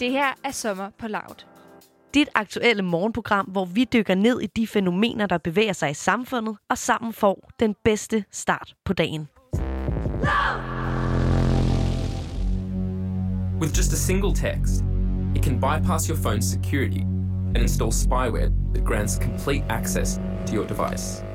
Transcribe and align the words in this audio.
Det 0.00 0.10
her 0.10 0.32
er 0.44 0.50
Sommer 0.50 0.90
på 0.98 1.08
Loud. 1.08 1.46
Dit 2.14 2.28
aktuelle 2.34 2.82
morgenprogram, 2.82 3.46
hvor 3.46 3.64
vi 3.64 3.84
dykker 3.92 4.14
ned 4.14 4.40
i 4.40 4.46
de 4.46 4.66
fænomener, 4.66 5.26
der 5.26 5.38
bevæger 5.38 5.72
sig 5.72 5.90
i 5.90 5.94
samfundet, 5.94 6.56
og 6.68 6.78
sammen 6.78 7.12
får 7.12 7.50
den 7.60 7.74
bedste 7.84 8.24
start 8.30 8.74
på 8.84 8.92
dagen. 8.92 9.28
With 13.60 13.78
just 13.78 13.92
a 13.92 13.96
single 13.96 14.34
text, 14.34 14.84
it 15.36 15.44
can 15.44 15.60
bypass 15.60 16.06
your 16.06 16.18
phone's 16.18 16.44
security 16.44 17.02
and 17.54 17.56
install 17.56 17.92
spyware 17.92 18.50
that 18.74 18.84
grants 18.84 19.18
complete 19.22 19.64
access 19.68 20.20
to 20.46 20.54
your 20.54 20.66
device. 20.66 21.31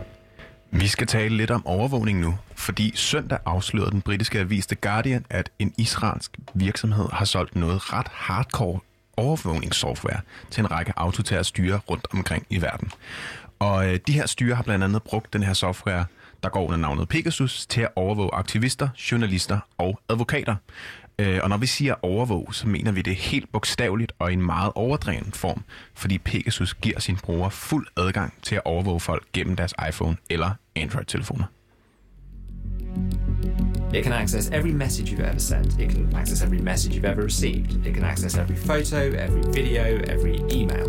Vi 0.80 0.88
skal 0.88 1.08
tale 1.08 1.38
lidt 1.38 1.52
om 1.52 1.66
overvågning 1.66 2.20
nu, 2.20 2.38
fordi 2.56 2.92
søndag 2.96 3.38
afslørede 3.46 3.92
den 3.92 4.02
britiske 4.02 4.40
avis 4.40 4.68
The 4.68 4.76
Guardian, 4.76 5.26
at 5.30 5.52
en 5.60 5.74
israelsk 5.78 6.38
virksomhed 6.54 7.06
har 7.12 7.26
solgt 7.26 7.56
noget 7.56 7.94
ret 7.94 8.08
hardcore 8.12 8.80
overvågningssoftware 9.18 10.22
til 10.52 10.62
en 10.62 10.72
række 10.72 10.94
autotære 10.96 11.44
styre 11.44 11.80
rundt 11.90 12.08
omkring 12.14 12.46
i 12.50 12.62
verden. 12.62 12.92
Og 13.60 13.90
øh, 13.90 14.00
de 14.08 14.14
her 14.14 14.26
styre 14.26 14.56
har 14.56 14.64
blandt 14.64 14.84
andet 14.84 15.04
brugt 15.04 15.34
den 15.34 15.44
her 15.44 15.54
software, 15.54 16.06
der 16.44 16.50
går 16.50 16.66
under 16.66 16.78
navnet 16.78 17.10
Pegasus, 17.10 17.66
til 17.66 17.82
at 17.82 17.90
overvåge 17.96 18.34
aktivister, 18.34 18.90
journalister 19.12 19.60
og 19.78 20.00
advokater. 20.10 20.56
Øh, 21.20 21.40
og 21.44 21.50
når 21.50 21.58
vi 21.58 21.66
siger 21.66 21.96
overvåg, 22.02 22.50
så 22.52 22.68
mener 22.68 22.92
vi 22.92 23.02
det 23.02 23.16
helt 23.16 23.52
bogstaveligt 23.52 24.12
og 24.20 24.32
i 24.32 24.34
en 24.34 24.42
meget 24.42 24.72
overdreven 24.76 25.32
form, 25.34 25.64
fordi 25.94 26.18
Pegasus 26.18 26.74
giver 26.74 27.00
sine 27.00 27.18
brugere 27.24 27.52
fuld 27.52 27.88
adgang 27.98 28.34
til 28.42 28.56
at 28.56 28.62
overvåge 28.66 29.00
folk 29.00 29.24
gennem 29.34 29.56
deres 29.56 29.74
iPhone 29.90 30.18
eller 30.30 30.52
Android-telefoner. 30.76 31.46
It 33.94 34.04
can 34.04 34.14
access 34.14 34.50
every 34.50 34.72
message 34.72 35.12
you've 35.12 35.30
ever 35.30 35.40
sent. 35.40 35.80
It 35.80 35.92
can 35.92 36.14
access 36.16 36.44
every 36.44 36.60
message 36.60 36.94
you've 36.96 37.10
ever 37.12 37.24
received. 37.24 37.88
It 37.88 37.94
can 37.96 38.04
access 38.04 38.38
every 38.38 38.56
photo, 38.56 38.98
every 38.98 39.44
video, 39.54 39.84
every 40.08 40.36
email. 40.52 40.88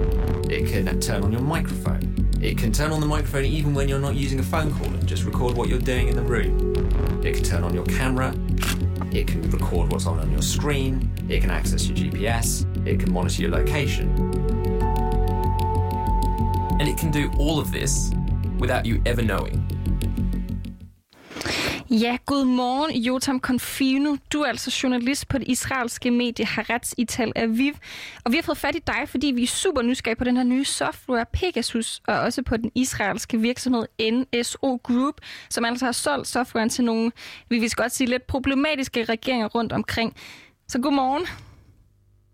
It 0.50 0.68
can 0.68 1.00
turn 1.00 1.22
on 1.22 1.32
your 1.32 1.42
microphone. 1.42 2.02
It 2.42 2.58
can 2.58 2.72
turn 2.72 2.90
on 2.90 3.00
the 3.00 3.06
microphone 3.06 3.44
even 3.44 3.72
when 3.74 3.88
you're 3.88 4.00
not 4.00 4.14
using 4.14 4.40
a 4.40 4.42
phone 4.42 4.72
call 4.74 4.86
and 4.86 5.06
just 5.06 5.24
record 5.24 5.56
what 5.56 5.68
you're 5.68 5.86
doing 5.94 6.08
in 6.08 6.16
the 6.16 6.22
room. 6.22 6.52
It 7.24 7.34
can 7.34 7.44
turn 7.44 7.62
on 7.64 7.72
your 7.72 7.86
camera. 7.86 8.34
It 9.12 9.26
can 9.26 9.50
record 9.50 9.90
what's 9.90 10.06
on 10.06 10.30
your 10.30 10.42
screen. 10.42 11.10
It 11.28 11.40
can 11.40 11.50
access 11.50 11.86
your 11.86 11.96
GPS. 11.96 12.64
It 12.86 13.00
can 13.00 13.12
monitor 13.12 13.42
your 13.42 13.50
location. 13.50 14.08
And 16.80 16.88
it 16.88 16.96
can 16.96 17.10
do 17.10 17.30
all 17.38 17.58
of 17.58 17.72
this 17.72 18.12
without 18.58 18.86
you 18.86 19.02
ever 19.06 19.22
knowing. 19.22 19.67
Ja, 21.90 22.16
godmorgen, 22.26 23.02
Jotam 23.02 23.40
Konfino. 23.40 24.16
Du 24.32 24.40
er 24.40 24.46
altså 24.46 24.80
journalist 24.82 25.28
på 25.28 25.38
det 25.38 25.48
israelske 25.48 26.10
medie 26.10 26.46
Haaretz 26.46 26.92
i 26.98 27.04
Tel 27.04 27.32
Aviv. 27.36 27.72
Og 28.24 28.32
vi 28.32 28.36
har 28.36 28.42
fået 28.42 28.58
fat 28.58 28.76
i 28.76 28.78
dig, 28.86 29.02
fordi 29.06 29.26
vi 29.26 29.42
er 29.42 29.46
super 29.46 29.82
nysgerrige 29.82 30.16
på 30.16 30.24
den 30.24 30.36
her 30.36 30.44
nye 30.44 30.64
software 30.64 31.26
Pegasus, 31.32 32.00
og 32.08 32.20
også 32.20 32.42
på 32.42 32.56
den 32.56 32.70
israelske 32.74 33.40
virksomhed 33.40 33.86
NSO 34.00 34.80
Group, 34.82 35.14
som 35.50 35.64
altså 35.64 35.84
har 35.84 35.92
solgt 35.92 36.28
softwaren 36.28 36.68
til 36.68 36.84
nogle, 36.84 37.12
vi 37.48 37.58
vil 37.58 37.70
godt 37.76 37.92
sige, 37.92 38.08
lidt 38.08 38.26
problematiske 38.26 39.04
regeringer 39.04 39.48
rundt 39.48 39.72
omkring. 39.72 40.16
Så 40.68 40.80
godmorgen. 40.80 41.26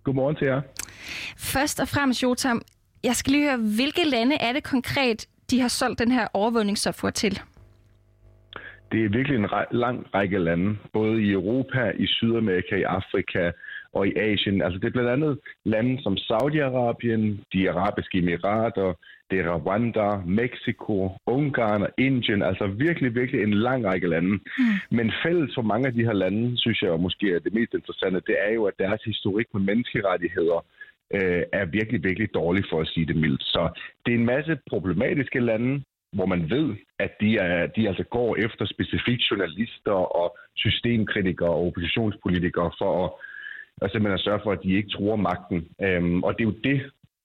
Godmorgen 0.05 0.36
til 0.36 0.47
jer. 0.47 0.60
Først 1.36 1.80
og 1.80 1.88
fremmest, 1.88 2.22
Jotam, 2.22 2.62
jeg 3.05 3.16
skal 3.16 3.32
lige 3.32 3.44
høre, 3.44 3.56
hvilke 3.56 4.05
lande 4.05 4.36
er 4.36 4.52
det 4.52 4.64
konkret, 4.64 5.27
de 5.50 5.60
har 5.60 5.69
solgt 5.69 5.98
den 5.98 6.12
her 6.12 6.27
overvågningssoftware 6.32 7.12
til? 7.12 7.41
Det 8.95 9.05
er 9.05 9.09
virkelig 9.09 9.39
en 9.39 9.53
ræ- 9.53 9.73
lang 9.84 10.06
række 10.14 10.39
lande, 10.39 10.77
både 10.92 11.23
i 11.23 11.33
Europa, 11.33 11.92
i 11.98 12.06
Sydamerika, 12.06 12.77
i 12.77 12.83
Afrika 12.83 13.50
og 13.92 14.09
i 14.09 14.12
Asien. 14.17 14.62
Altså 14.62 14.78
det 14.78 14.87
er 14.87 14.97
blandt 14.97 15.11
andet 15.11 15.39
lande 15.64 16.03
som 16.03 16.14
Saudi-Arabien, 16.17 17.22
de 17.53 17.70
arabiske 17.70 18.19
emirater, 18.19 18.95
det 19.31 19.39
er 19.39 19.59
Rwanda, 19.67 20.09
Mexico, 20.27 20.94
Ungarn 21.27 21.82
og 21.82 21.91
Indien. 21.99 22.43
Altså 22.43 22.66
virkelig, 22.66 23.15
virkelig 23.15 23.43
en 23.43 23.55
lang 23.55 23.87
række 23.87 24.09
lande. 24.09 24.31
Mm. 24.31 24.75
Men 24.91 25.12
fælles 25.25 25.55
for 25.55 25.62
mange 25.62 25.87
af 25.87 25.93
de 25.93 26.05
her 26.05 26.12
lande, 26.12 26.59
synes 26.59 26.82
jeg 26.82 27.00
måske 27.00 27.34
er 27.34 27.38
det 27.38 27.55
mest 27.55 27.75
interessante, 27.75 28.22
det 28.26 28.37
er 28.47 28.53
jo, 28.53 28.65
at 28.65 28.78
deres 28.78 29.03
historik 29.05 29.47
med 29.55 29.62
menneskerettigheder 29.62 30.65
øh, 31.15 31.43
er 31.53 31.65
virkelig, 31.65 32.05
virkelig 32.05 32.34
dårlig 32.34 32.65
for 32.71 32.81
at 32.81 32.88
sige 32.88 33.06
det 33.06 33.16
mildt. 33.16 33.43
Så 33.43 33.81
det 34.06 34.15
er 34.15 34.19
en 34.19 34.26
masse 34.34 34.59
problematiske 34.71 35.41
lande, 35.41 35.82
hvor 36.14 36.26
man 36.26 36.50
ved, 36.50 36.76
at 36.98 37.12
de, 37.20 37.38
er, 37.38 37.66
de 37.66 37.88
altså 37.88 38.04
går 38.16 38.36
efter 38.36 38.64
specifikt 38.66 39.22
journalister 39.30 39.98
og 40.20 40.36
systemkritikere 40.56 41.48
og 41.48 41.66
oppositionspolitikere 41.66 42.70
for 42.78 43.04
at, 43.04 43.10
at 43.82 43.91
simpelthen 43.91 44.20
at 44.20 44.26
sørge 44.26 44.41
for, 44.44 44.52
at 44.52 44.62
de 44.62 44.76
ikke 44.78 44.88
tror 44.88 45.16
magten. 45.16 45.69
Øhm, 45.82 46.22
og 46.22 46.32
det 46.32 46.41
er 46.41 46.50
jo 46.50 46.56
det, 46.64 46.80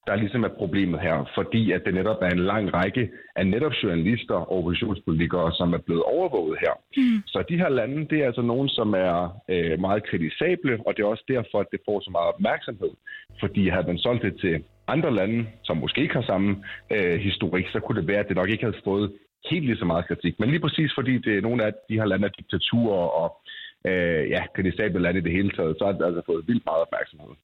der 0.06 0.16
ligesom 0.16 0.44
er 0.44 0.58
problemet 0.62 1.00
her, 1.00 1.30
fordi 1.34 1.72
at 1.72 1.82
det 1.84 1.94
netop 1.94 2.22
er 2.22 2.30
en 2.30 2.46
lang 2.52 2.74
række 2.74 3.10
af 3.36 3.46
netop 3.46 3.72
journalister 3.82 4.34
og 4.34 4.58
oppositionspolitikere, 4.58 5.52
som 5.52 5.72
er 5.72 5.78
blevet 5.78 6.02
overvåget 6.02 6.58
her. 6.60 6.74
Mm. 6.96 7.22
Så 7.26 7.44
de 7.48 7.56
her 7.56 7.68
lande, 7.68 8.08
det 8.10 8.18
er 8.22 8.26
altså 8.26 8.42
nogen, 8.42 8.68
som 8.68 8.94
er 8.94 9.40
øh, 9.48 9.80
meget 9.80 10.02
kritisable, 10.08 10.78
og 10.86 10.96
det 10.96 11.02
er 11.02 11.06
også 11.06 11.24
derfor, 11.28 11.60
at 11.60 11.70
det 11.72 11.80
får 11.84 12.00
så 12.00 12.10
meget 12.10 12.28
opmærksomhed. 12.34 12.92
Fordi 13.40 13.68
havde 13.68 13.86
man 13.86 13.98
solgt 13.98 14.22
det 14.22 14.40
til 14.40 14.64
andre 14.94 15.14
lande, 15.14 15.46
som 15.62 15.76
måske 15.76 16.02
ikke 16.02 16.14
har 16.14 16.26
samme 16.32 16.64
øh, 16.90 17.20
historik, 17.20 17.66
så 17.72 17.80
kunne 17.80 18.00
det 18.00 18.08
være, 18.08 18.22
at 18.22 18.28
det 18.28 18.36
nok 18.36 18.48
ikke 18.48 18.64
havde 18.64 18.84
fået 18.84 19.12
helt 19.50 19.66
lige 19.66 19.78
så 19.78 19.84
meget 19.84 20.08
kritik. 20.08 20.34
Men 20.40 20.50
lige 20.50 20.60
præcis 20.60 20.90
fordi 20.94 21.18
det 21.18 21.32
er 21.36 21.40
nogle 21.40 21.64
af 21.64 21.72
de 21.88 21.94
her 21.94 22.04
lande 22.04 22.26
er 22.26 22.30
diktaturer 22.38 23.06
og 23.20 23.28
øh, 23.86 24.30
ja, 24.30 24.42
kritisable 24.56 25.00
lande 25.00 25.20
i 25.20 25.22
det 25.22 25.32
hele 25.32 25.50
taget, 25.50 25.76
så 25.78 25.84
har 25.84 25.92
det 25.92 26.04
altså 26.06 26.22
fået 26.26 26.48
vildt 26.48 26.64
meget 26.64 26.82
opmærksomhed. 26.86 27.34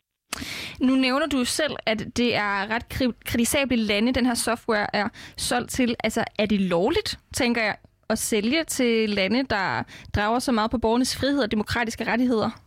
Nu 0.81 0.95
nævner 0.95 1.27
du 1.27 1.45
selv, 1.45 1.77
at 1.87 1.99
det 2.17 2.37
er 2.37 2.71
ret 2.71 3.15
kritisable 3.25 3.77
lande, 3.77 4.13
den 4.13 4.27
her 4.27 4.35
software 4.35 4.87
er 4.93 5.09
solgt 5.37 5.71
til. 5.71 5.95
Altså, 6.05 6.25
er 6.39 6.47
det 6.47 6.61
lovligt, 6.61 7.19
tænker 7.35 7.63
jeg, 7.63 7.77
at 8.11 8.19
sælge 8.19 8.65
til 8.65 9.11
lande, 9.11 9.45
der 9.51 9.83
drager 10.15 10.39
så 10.39 10.53
meget 10.53 10.71
på 10.71 10.79
borgernes 10.79 11.17
frihed 11.17 11.43
og 11.43 11.51
demokratiske 11.51 12.05
rettigheder? 12.05 12.66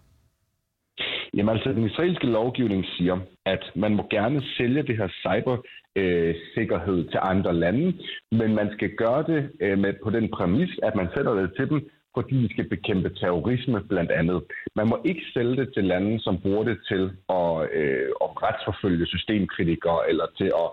Jamen 1.39 1.55
altså, 1.55 1.69
den 1.69 1.89
israelske 1.89 2.27
lovgivning 2.27 2.85
siger, 2.97 3.17
at 3.45 3.63
man 3.75 3.95
må 3.95 4.03
gerne 4.09 4.41
sælge 4.57 4.83
det 4.83 4.97
her 4.97 5.09
cybersikkerhed 5.25 6.99
øh, 7.05 7.09
til 7.11 7.19
andre 7.21 7.53
lande, 7.53 7.87
men 8.31 8.55
man 8.55 8.69
skal 8.75 8.89
gøre 8.95 9.23
det 9.31 9.51
øh, 9.61 9.77
med, 9.79 9.93
på 10.03 10.09
den 10.09 10.29
præmis, 10.35 10.71
at 10.83 10.95
man 10.95 11.07
sætter 11.15 11.33
det 11.33 11.53
til 11.57 11.69
dem, 11.69 11.89
fordi 12.17 12.35
de 12.43 12.53
skal 12.53 12.69
bekæmpe 12.69 13.09
terrorisme 13.09 13.81
blandt 13.81 14.11
andet. 14.11 14.43
Man 14.75 14.89
må 14.89 15.01
ikke 15.05 15.25
sælge 15.33 15.55
det 15.55 15.73
til 15.73 15.83
lande, 15.83 16.19
som 16.19 16.41
bruger 16.41 16.63
det 16.63 16.77
til 16.91 17.03
at, 17.39 17.53
øh, 17.79 18.09
at 18.25 18.29
retsforfølge 18.43 19.05
systemkritikere 19.05 20.09
eller 20.09 20.25
til 20.37 20.51
at 20.63 20.69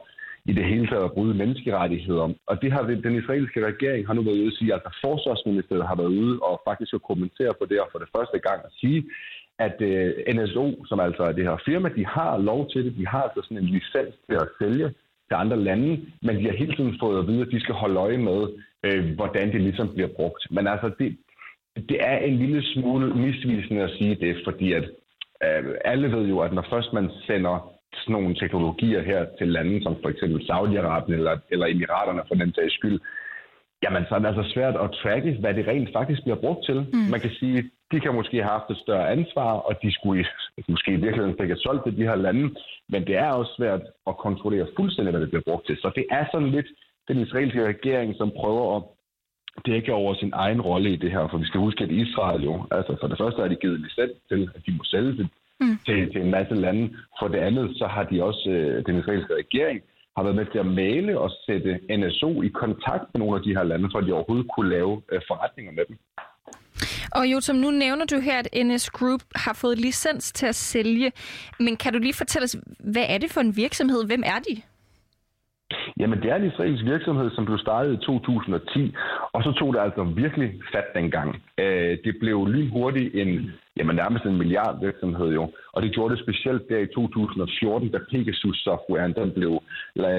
i 0.51 0.53
det 0.53 0.65
hele 0.73 0.87
taget 0.87 1.05
at 1.05 1.13
bryde 1.17 1.35
menneskerettigheder. 1.35 2.29
Og 2.51 2.63
det 2.63 2.73
har 2.73 2.83
den 2.83 3.17
israelske 3.23 3.67
regering 3.71 4.07
har 4.07 4.15
nu 4.15 4.23
været 4.23 4.43
ude 4.43 4.53
at 4.53 4.59
sige, 4.59 4.75
at 4.75 4.81
altså 4.85 4.99
forsvarsministeriet 5.07 5.89
har 5.91 5.97
været 5.97 6.15
ude 6.21 6.39
og 6.49 6.63
faktisk 6.69 6.95
at 6.95 7.07
kommentere 7.11 7.55
på 7.61 7.65
det, 7.71 7.79
og 7.81 7.89
for 7.93 7.99
det 7.99 8.09
første 8.17 8.39
gang 8.39 8.59
at 8.65 8.73
sige, 8.81 8.99
at 9.59 9.77
øh, 9.81 10.15
NSO, 10.35 10.85
som 10.85 11.01
altså 11.01 11.23
er 11.23 11.33
det 11.33 11.45
her 11.45 11.57
firma, 11.65 11.89
de 11.89 12.07
har 12.07 12.39
lov 12.39 12.71
til 12.71 12.85
det. 12.85 12.97
De 12.97 13.07
har 13.07 13.23
altså 13.23 13.41
sådan 13.43 13.59
en 13.59 13.65
licens 13.65 14.15
til 14.29 14.35
at 14.35 14.49
sælge 14.61 14.89
til 15.29 15.35
andre 15.35 15.57
lande, 15.57 16.07
men 16.23 16.37
de 16.37 16.45
har 16.45 16.57
hele 16.57 16.77
tiden 16.77 16.97
fået 17.01 17.19
at 17.19 17.27
vide, 17.27 17.43
at 17.43 17.53
de 17.53 17.61
skal 17.61 17.75
holde 17.75 18.01
øje 18.01 18.19
med, 18.19 18.41
øh, 18.85 19.15
hvordan 19.15 19.53
det 19.53 19.61
ligesom 19.61 19.89
bliver 19.95 20.09
brugt. 20.09 20.43
Men 20.51 20.67
altså, 20.67 20.91
det, 20.99 21.17
det 21.89 21.99
er 22.01 22.19
en 22.19 22.37
lille 22.37 22.63
smule 22.63 23.15
misvisende 23.15 23.83
at 23.83 23.91
sige 23.99 24.15
det, 24.15 24.37
fordi 24.45 24.73
at 24.73 24.85
øh, 25.45 25.75
alle 25.85 26.13
ved 26.13 26.27
jo, 26.29 26.39
at 26.39 26.53
når 26.53 26.67
først 26.71 26.93
man 26.93 27.11
sender 27.27 27.77
sådan 27.95 28.13
nogle 28.13 28.35
teknologier 28.35 29.03
her 29.03 29.27
til 29.39 29.49
lande, 29.49 29.83
som 29.83 29.97
for 30.03 30.09
eksempel 30.09 30.41
Saudi-Arabien 30.51 31.13
eller, 31.13 31.39
eller 31.51 31.67
Emiraterne 31.67 32.23
for 32.29 32.35
den 32.35 32.55
sags 32.55 32.75
skyld, 32.75 33.01
jamen 33.83 34.05
så 34.09 34.15
er 34.15 34.19
det 34.19 34.27
altså 34.27 34.53
svært 34.55 34.77
at 34.85 34.93
tracke, 35.03 35.37
hvad 35.41 35.55
det 35.55 35.67
rent 35.67 35.91
faktisk 35.93 36.23
bliver 36.23 36.41
brugt 36.45 36.65
til. 36.65 36.79
Mm. 36.93 37.07
Man 37.11 37.21
kan 37.21 37.31
sige, 37.41 37.71
de 37.93 38.01
kan 38.01 38.15
måske 38.15 38.37
have 38.37 38.55
haft 38.57 38.71
et 38.71 38.83
større 38.85 39.11
ansvar, 39.11 39.51
og 39.53 39.83
de 39.83 39.93
skulle 39.93 40.25
måske 40.69 40.93
i 40.93 41.03
virkeligheden 41.05 41.37
fik 41.41 41.51
solgt 41.57 41.85
til 41.85 41.97
de 41.97 42.09
her 42.11 42.17
lande, 42.17 42.55
men 42.89 43.07
det 43.07 43.17
er 43.17 43.31
også 43.31 43.53
svært 43.59 43.83
at 44.07 44.17
kontrollere 44.17 44.67
fuldstændig, 44.77 45.11
hvad 45.11 45.21
det 45.21 45.31
bliver 45.31 45.49
brugt 45.49 45.67
til. 45.67 45.77
Så 45.77 45.91
det 45.97 46.07
er 46.11 46.25
sådan 46.33 46.51
lidt 46.51 46.67
den 47.09 47.19
israelske 47.19 47.67
regering, 47.67 48.17
som 48.17 48.33
prøver 48.41 48.77
at 48.77 48.83
dække 49.67 49.93
over 49.93 50.15
sin 50.15 50.33
egen 50.35 50.61
rolle 50.61 50.91
i 50.91 50.97
det 50.97 51.11
her, 51.11 51.29
for 51.29 51.39
vi 51.39 51.47
skal 51.47 51.61
huske, 51.61 51.85
at 51.85 51.91
Israel 51.91 52.43
jo, 52.45 52.67
altså 52.71 52.97
for 53.01 53.09
det 53.09 53.19
første 53.19 53.41
har 53.41 53.49
de 53.49 53.57
givet 53.57 53.81
licens 53.81 54.13
til, 54.29 54.51
at 54.55 54.63
de 54.67 54.73
må 54.73 54.85
sælge 54.85 55.17
det 55.17 55.29
mm. 55.61 55.79
til, 55.87 56.13
til 56.13 56.21
en 56.21 56.31
masse 56.31 56.55
lande. 56.55 56.97
For 57.19 57.29
det 57.29 57.39
andet, 57.39 57.77
så 57.77 57.87
har 57.87 58.05
de 58.05 58.25
også, 58.25 58.51
øh, 58.51 58.87
den 58.87 58.99
israelske 58.99 59.35
regering, 59.35 59.81
har 60.17 60.23
været 60.23 60.37
med 60.37 60.47
til 60.53 60.59
at 60.59 60.67
male 60.67 61.19
og 61.21 61.31
sætte 61.47 61.81
NSO 61.99 62.43
i 62.43 62.49
kontakt 62.49 63.05
med 63.13 63.19
nogle 63.19 63.37
af 63.37 63.43
de 63.43 63.55
her 63.57 63.65
lande, 63.65 63.89
for 63.93 63.99
at 63.99 64.07
de 64.07 64.13
overhovedet 64.13 64.47
kunne 64.55 64.71
lave 64.71 65.03
øh, 65.13 65.21
forretninger 65.29 65.73
med 65.73 65.85
dem. 65.89 65.97
Og 67.13 67.27
jo, 67.33 67.41
som 67.41 67.57
nu 67.57 67.71
nævner 67.71 68.05
du 68.05 68.19
her, 68.21 68.39
at 68.39 68.67
NS 68.67 68.91
Group 68.91 69.23
har 69.35 69.53
fået 69.53 69.79
licens 69.79 70.33
til 70.33 70.47
at 70.47 70.55
sælge. 70.55 71.13
Men 71.61 71.77
kan 71.77 71.93
du 71.93 71.99
lige 71.99 72.15
fortælle 72.15 72.45
os, 72.45 72.57
hvad 72.81 73.05
er 73.09 73.19
det 73.19 73.31
for 73.31 73.41
en 73.41 73.57
virksomhed? 73.57 74.07
Hvem 74.07 74.23
er 74.27 74.39
de? 74.39 74.63
Jamen, 76.01 76.23
det 76.23 76.31
er 76.31 76.37
en 76.37 76.51
israelsk 76.51 76.85
virksomhed, 76.85 77.31
som 77.31 77.45
blev 77.45 77.59
startet 77.59 77.93
i 77.93 78.07
2010, 78.07 78.95
og 79.33 79.43
så 79.43 79.53
tog 79.53 79.75
det 79.75 79.81
altså 79.81 80.03
virkelig 80.05 80.49
fat 80.73 80.89
dengang. 80.95 81.43
Øh, 81.59 81.99
det 82.05 82.15
blev 82.21 82.47
lynhurtigt 82.47 83.15
en, 83.15 83.51
jamen 83.77 83.97
nærmest 83.97 84.25
en 84.25 84.39
milliard 84.39 84.81
virksomhed 84.81 85.33
jo, 85.33 85.53
og 85.73 85.83
det 85.83 85.93
gjorde 85.93 86.15
det 86.15 86.23
specielt 86.23 86.69
der 86.69 86.79
i 86.79 86.87
2014, 86.87 87.89
da 87.91 87.99
Pegasus-softwaren 88.11 89.15
den 89.15 89.31
blev, 89.37 89.63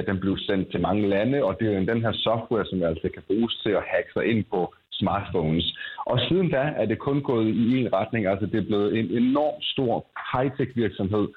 den 0.07 0.19
blev 0.19 0.37
sendt 0.37 0.71
til 0.71 0.81
mange 0.81 1.09
lande, 1.09 1.43
og 1.43 1.57
det 1.59 1.67
er 1.67 1.79
jo 1.79 1.85
den 1.85 2.01
her 2.01 2.13
software, 2.13 2.65
som 2.65 2.83
altså 2.83 3.09
kan 3.13 3.23
bruges 3.27 3.55
til 3.63 3.69
at 3.69 3.83
hacke 3.91 4.11
sig 4.13 4.25
ind 4.25 4.45
på 4.53 4.73
smartphones. 4.91 5.77
Og 6.05 6.19
siden 6.19 6.49
da 6.49 6.63
er 6.81 6.85
det 6.85 6.99
kun 6.99 7.21
gået 7.21 7.47
i 7.47 7.77
en 7.81 7.93
retning, 7.93 8.27
altså 8.27 8.45
det 8.45 8.57
er 8.59 8.67
blevet 8.69 8.99
en 8.99 9.09
enorm 9.21 9.61
stor 9.61 10.05
high-tech 10.31 10.71
virksomhed, 10.75 11.27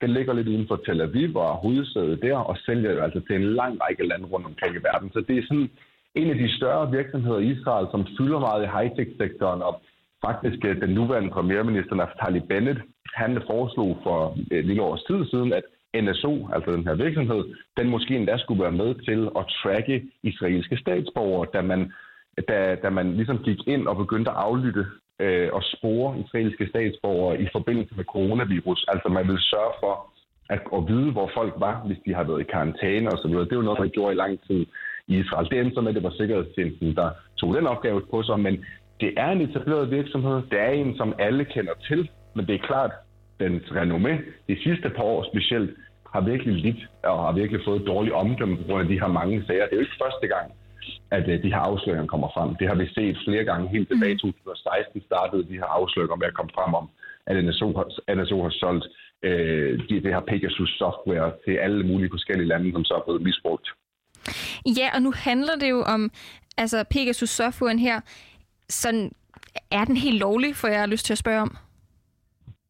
den 0.00 0.10
ligger 0.10 0.32
lidt 0.32 0.48
uden 0.48 0.68
for 0.68 0.76
Tel 0.76 1.00
Aviv 1.00 1.36
og 1.36 1.56
hovedsædet 1.64 2.22
der, 2.22 2.36
og 2.36 2.56
sælger 2.66 2.92
jo 2.92 3.00
altså 3.00 3.20
til 3.20 3.36
en 3.36 3.54
lang 3.54 3.80
række 3.82 4.06
lande 4.06 4.26
rundt 4.26 4.46
omkring 4.46 4.74
i 4.74 4.84
verden. 4.88 5.10
Så 5.12 5.20
det 5.28 5.38
er 5.38 5.42
sådan 5.48 5.70
en 6.14 6.30
af 6.30 6.36
de 6.36 6.56
større 6.56 6.90
virksomheder 6.90 7.38
i 7.38 7.50
Israel, 7.50 7.86
som 7.90 8.06
fylder 8.18 8.38
meget 8.38 8.64
i 8.64 8.72
high-tech-sektoren, 8.76 9.62
og 9.62 9.82
faktisk 10.26 10.64
øh, 10.64 10.80
den 10.80 10.90
nuværende 10.90 11.30
premierminister 11.30 11.94
Naftali 11.94 12.40
Bennett, 12.40 12.80
han 13.14 13.42
foreslog 13.50 13.98
for 14.02 14.36
et 14.50 14.64
lille 14.64 14.82
års 14.82 15.02
tid 15.02 15.26
siden, 15.30 15.52
at 15.52 15.64
NSO, 15.94 16.48
altså 16.54 16.70
den 16.72 16.86
her 16.86 16.94
virksomhed, 16.94 17.44
den 17.76 17.88
måske 17.88 18.16
endda 18.16 18.38
skulle 18.38 18.62
være 18.62 18.78
med 18.82 18.94
til 18.94 19.28
at 19.38 19.44
tracke 19.62 20.02
israelske 20.22 20.76
statsborgere, 20.76 21.48
da 21.54 21.60
man, 21.62 21.92
da, 22.48 22.76
da 22.82 22.90
man 22.90 23.16
ligesom 23.16 23.38
gik 23.38 23.58
ind 23.66 23.88
og 23.88 23.96
begyndte 23.96 24.30
at 24.30 24.36
aflytte 24.36 24.86
øh, 25.24 25.48
at 25.56 25.62
spore 25.74 26.18
israelske 26.22 26.68
statsborgere 26.72 27.40
i 27.42 27.46
forbindelse 27.52 27.94
med 27.96 28.04
coronavirus. 28.04 28.84
Altså 28.88 29.08
man 29.08 29.28
vil 29.28 29.38
sørge 29.52 29.74
for 29.82 29.94
at, 30.54 30.60
at 30.76 30.82
vide, 30.88 31.10
hvor 31.12 31.30
folk 31.38 31.54
var, 31.66 31.74
hvis 31.86 32.00
de 32.06 32.14
har 32.14 32.24
været 32.24 32.40
i 32.40 32.50
karantæne 32.54 33.08
osv. 33.14 33.32
Det 33.32 33.52
er 33.52 33.60
jo 33.60 33.68
noget, 33.68 33.84
man 33.84 33.94
gjorde 33.96 34.12
i 34.14 34.22
lang 34.24 34.34
tid 34.46 34.66
i 35.08 35.14
Israel. 35.22 35.48
Det 35.50 35.58
endte 35.58 35.74
så 35.74 35.80
med, 35.80 35.88
at 35.88 35.94
det 35.94 36.02
var 36.08 36.14
Sikkerhedstjenesten, 36.18 36.94
der 37.00 37.10
tog 37.40 37.54
den 37.54 37.66
opgave 37.66 38.00
på 38.10 38.22
sig, 38.22 38.40
men 38.40 38.64
det 39.00 39.10
er 39.16 39.30
en 39.30 39.40
etableret 39.40 39.90
virksomhed. 39.90 40.36
Det 40.50 40.60
er 40.60 40.70
en, 40.70 40.96
som 40.96 41.14
alle 41.18 41.44
kender 41.44 41.74
til, 41.88 42.10
men 42.34 42.46
det 42.46 42.54
er 42.54 42.66
klart, 42.70 42.92
dens 43.40 43.62
renommé 43.62 44.12
de 44.48 44.56
sidste 44.64 44.88
par 44.96 45.02
år 45.02 45.26
specielt 45.32 45.70
har 46.12 46.20
virkelig 46.20 46.54
lidt 46.54 46.82
og 47.02 47.18
har 47.26 47.32
virkelig 47.32 47.60
fået 47.64 47.86
dårlig 47.86 48.12
omdømme 48.14 48.56
på 48.56 48.62
grund 48.62 48.82
af 48.82 48.88
de 48.88 49.00
her 49.00 49.06
mange 49.06 49.44
sager. 49.46 49.64
Det 49.64 49.72
er 49.72 49.76
jo 49.76 49.86
ikke 49.86 50.02
første 50.04 50.26
gang, 50.26 50.52
at 51.10 51.28
øh, 51.28 51.42
de 51.42 51.52
her 51.54 51.62
afsløringer 51.70 52.06
kommer 52.06 52.28
frem. 52.34 52.56
Det 52.60 52.68
har 52.68 52.74
vi 52.74 52.86
set 52.94 53.16
flere 53.26 53.44
gange. 53.44 53.68
Helt 53.68 53.88
tilbage 53.88 54.14
i 54.14 54.18
2016 54.18 55.02
startede 55.10 55.48
de 55.50 55.58
her 55.62 55.70
afsløringer 55.78 56.16
med 56.16 56.26
at 56.26 56.34
komme 56.34 56.52
frem 56.54 56.74
om, 56.74 56.86
at 57.26 57.44
NSO 57.44 57.66
har, 57.78 57.86
NSO 58.14 58.42
har 58.42 58.50
solgt 58.50 58.86
øh, 59.22 59.88
de, 59.88 59.94
det 60.04 60.14
her 60.14 60.20
Pegasus 60.20 60.70
software 60.78 61.32
til 61.44 61.54
alle 61.64 61.82
mulige 61.86 62.10
forskellige 62.12 62.48
lande, 62.48 62.72
som 62.72 62.84
så 62.84 62.94
er 62.94 63.04
blevet 63.06 63.22
misbrugt. 63.22 63.66
Ja, 64.78 64.88
og 64.94 65.02
nu 65.02 65.12
handler 65.16 65.56
det 65.60 65.70
jo 65.70 65.80
om 65.82 66.10
altså 66.56 66.84
Pegasus 66.90 67.30
softwaren 67.30 67.78
her. 67.78 68.00
Sådan, 68.68 69.12
er 69.70 69.84
den 69.84 69.96
helt 69.96 70.18
lovlig, 70.18 70.56
for 70.56 70.68
jeg 70.68 70.80
har 70.80 70.86
lyst 70.86 71.06
til 71.06 71.14
at 71.14 71.18
spørge 71.18 71.40
om? 71.40 71.56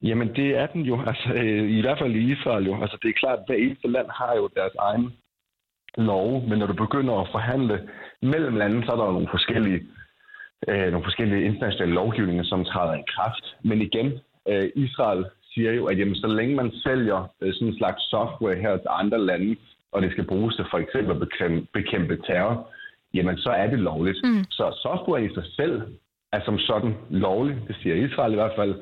Jamen, 0.03 0.29
det 0.37 0.49
er 0.57 0.67
den 0.67 0.83
jo. 0.83 1.03
Altså, 1.07 1.29
øh, 1.35 1.71
I 1.71 1.81
hvert 1.81 1.99
fald 1.99 2.15
i 2.15 2.33
Israel 2.33 2.67
jo. 2.67 2.83
Altså, 2.83 2.99
det 3.03 3.09
er 3.09 3.21
klart, 3.23 3.39
at 3.39 3.45
hver 3.47 3.57
eneste 3.57 3.89
land 3.89 4.07
har 4.11 4.35
jo 4.37 4.49
deres 4.57 4.73
egen 4.79 5.13
lov, 5.97 6.49
men 6.49 6.59
når 6.59 6.67
du 6.67 6.73
begynder 6.73 7.15
at 7.15 7.29
forhandle 7.33 7.89
mellem 8.23 8.57
lande, 8.57 8.87
så 8.87 8.93
er 8.93 8.97
der 8.97 9.13
nogle 9.13 9.29
forskellige, 9.31 9.81
øh, 10.69 10.91
nogle 10.93 11.05
forskellige 11.05 11.45
internationale 11.45 11.93
lovgivninger, 11.93 12.45
som 12.45 12.65
træder 12.65 12.95
i 12.95 13.11
kraft. 13.15 13.45
Men 13.65 13.83
igen, 13.83 14.13
øh, 14.49 14.69
Israel 14.77 15.25
siger 15.55 15.73
jo, 15.73 15.87
at 15.87 15.99
jamen, 15.99 16.15
så 16.15 16.27
længe 16.27 16.55
man 16.55 16.71
sælger 16.85 17.31
øh, 17.41 17.55
sådan 17.55 17.69
en 17.69 17.79
slags 17.79 18.03
software 18.11 18.57
her 18.57 18.77
til 18.77 18.91
andre 18.91 19.19
lande, 19.19 19.57
og 19.93 20.03
det 20.03 20.13
skal 20.13 20.27
bruges 20.27 20.57
til 20.57 20.65
for 20.71 20.79
eksempel 20.79 21.13
at 21.13 21.21
bekæmpe, 21.21 21.67
bekæmpe 21.73 22.17
terror, 22.27 22.69
jamen 23.15 23.39
så 23.39 23.51
er 23.51 23.67
det 23.67 23.79
lovligt. 23.79 24.19
Mm. 24.25 24.45
Så 24.51 24.79
software 24.83 25.25
i 25.25 25.35
sig 25.35 25.45
selv 25.57 25.83
er 26.33 26.41
som 26.45 26.59
sådan 26.59 26.95
lovligt, 27.11 27.59
det 27.69 27.77
siger 27.83 27.95
Israel 27.95 28.33
i 28.33 28.41
hvert 28.41 28.57
fald, 28.57 28.75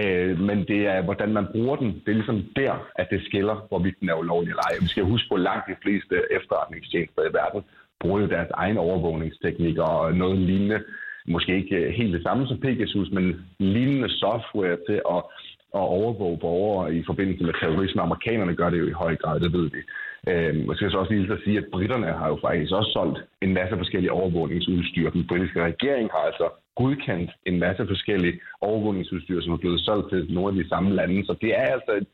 Øh, 0.00 0.40
men 0.40 0.58
det 0.70 0.80
er, 0.86 1.02
hvordan 1.02 1.32
man 1.32 1.46
bruger 1.52 1.76
den. 1.76 1.90
Det 2.04 2.08
er 2.08 2.20
ligesom 2.20 2.42
der, 2.56 2.74
at 2.94 3.06
det 3.10 3.24
skiller, 3.24 3.66
hvorvidt 3.68 4.00
den 4.00 4.08
er 4.08 4.14
ulovlig 4.14 4.50
eller 4.50 4.62
ej. 4.62 4.76
Vi 4.80 4.88
skal 4.88 5.04
huske 5.04 5.28
på, 5.28 5.34
at 5.34 5.40
langt 5.40 5.68
de 5.68 5.82
fleste 5.82 6.14
efterretningstjenester 6.30 7.22
i 7.22 7.34
verden 7.40 7.62
bruger 8.00 8.20
jo 8.20 8.26
deres 8.26 8.50
egen 8.54 8.78
overvågningsteknik 8.78 9.78
og 9.78 10.14
noget 10.14 10.38
lignende. 10.38 10.82
Måske 11.26 11.56
ikke 11.56 11.92
helt 11.98 12.12
det 12.12 12.22
samme 12.22 12.46
som 12.46 12.60
Pegasus, 12.60 13.10
men 13.10 13.46
lignende 13.58 14.08
software 14.08 14.76
til 14.88 14.98
at, 15.14 15.20
at 15.80 15.84
overvåge 15.98 16.38
borgere 16.38 16.94
i 16.94 17.02
forbindelse 17.06 17.44
med 17.44 17.54
terrorisme. 17.60 18.02
Amerikanerne 18.02 18.56
gør 18.56 18.70
det 18.70 18.78
jo 18.78 18.86
i 18.86 19.00
høj 19.02 19.16
grad, 19.16 19.40
det 19.40 19.52
ved 19.52 19.70
vi. 19.70 19.80
Øh, 20.30 20.66
jeg 20.68 20.76
skal 20.76 20.90
så 20.90 20.98
også 20.98 21.12
lige 21.12 21.26
så 21.26 21.38
sige, 21.44 21.58
at 21.58 21.70
britterne 21.72 22.06
har 22.06 22.28
jo 22.28 22.38
faktisk 22.46 22.72
også 22.72 22.90
solgt 22.92 23.18
en 23.42 23.54
masse 23.54 23.76
forskellige 23.76 24.12
overvågningsudstyr. 24.12 25.10
Den 25.10 25.26
britiske 25.26 25.64
regering 25.64 26.10
har 26.14 26.22
altså 26.30 26.46
godkendt 26.76 27.30
en 27.46 27.58
masse 27.58 27.86
forskellige 27.86 28.40
overvågningsudstyr, 28.60 29.40
som 29.40 29.52
er 29.52 29.56
blevet 29.56 29.80
solgt 29.80 30.08
til 30.10 30.34
nogle 30.34 30.48
af 30.48 30.64
de 30.64 30.68
samme 30.68 30.90
lande. 30.94 31.26
Så 31.26 31.34
det 31.40 31.50
er 31.58 31.66
altså 31.76 31.92
et, 32.00 32.06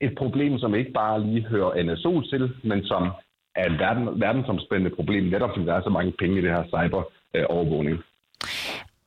et 0.00 0.14
problem, 0.18 0.58
som 0.58 0.74
ikke 0.74 0.92
bare 0.92 1.26
lige 1.26 1.46
hører 1.46 1.82
NSO 1.82 2.20
til, 2.20 2.50
men 2.64 2.84
som 2.84 3.02
er 3.54 3.66
et 3.66 3.78
verden, 3.78 4.20
verdensomspændende 4.20 4.96
problem, 4.96 5.24
netop 5.24 5.50
fordi 5.54 5.66
der 5.66 5.74
er 5.74 5.82
så 5.82 5.90
mange 5.90 6.12
penge 6.18 6.38
i 6.38 6.42
det 6.42 6.50
her 6.50 6.64
cyberovervågning. 6.64 7.98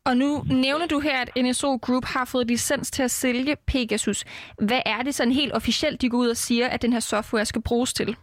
Og 0.05 0.17
nu 0.17 0.43
nævner 0.65 0.87
du 0.87 0.99
her, 0.99 1.17
at 1.21 1.29
NSO 1.43 1.75
Group 1.75 2.05
har 2.05 2.25
fået 2.31 2.47
licens 2.47 2.91
til 2.91 3.03
at 3.03 3.11
sælge 3.11 3.55
Pegasus. 3.67 4.25
Hvad 4.67 4.81
er 4.85 5.01
det 5.03 5.15
sådan 5.15 5.33
helt 5.33 5.53
officielt, 5.53 6.01
de 6.01 6.09
går 6.09 6.17
ud 6.17 6.29
og 6.29 6.37
siger, 6.37 6.67
at 6.67 6.81
den 6.81 6.93
her 6.93 6.99
software 6.99 7.45
skal 7.45 7.61
bruges 7.61 7.93
til? 7.93 8.15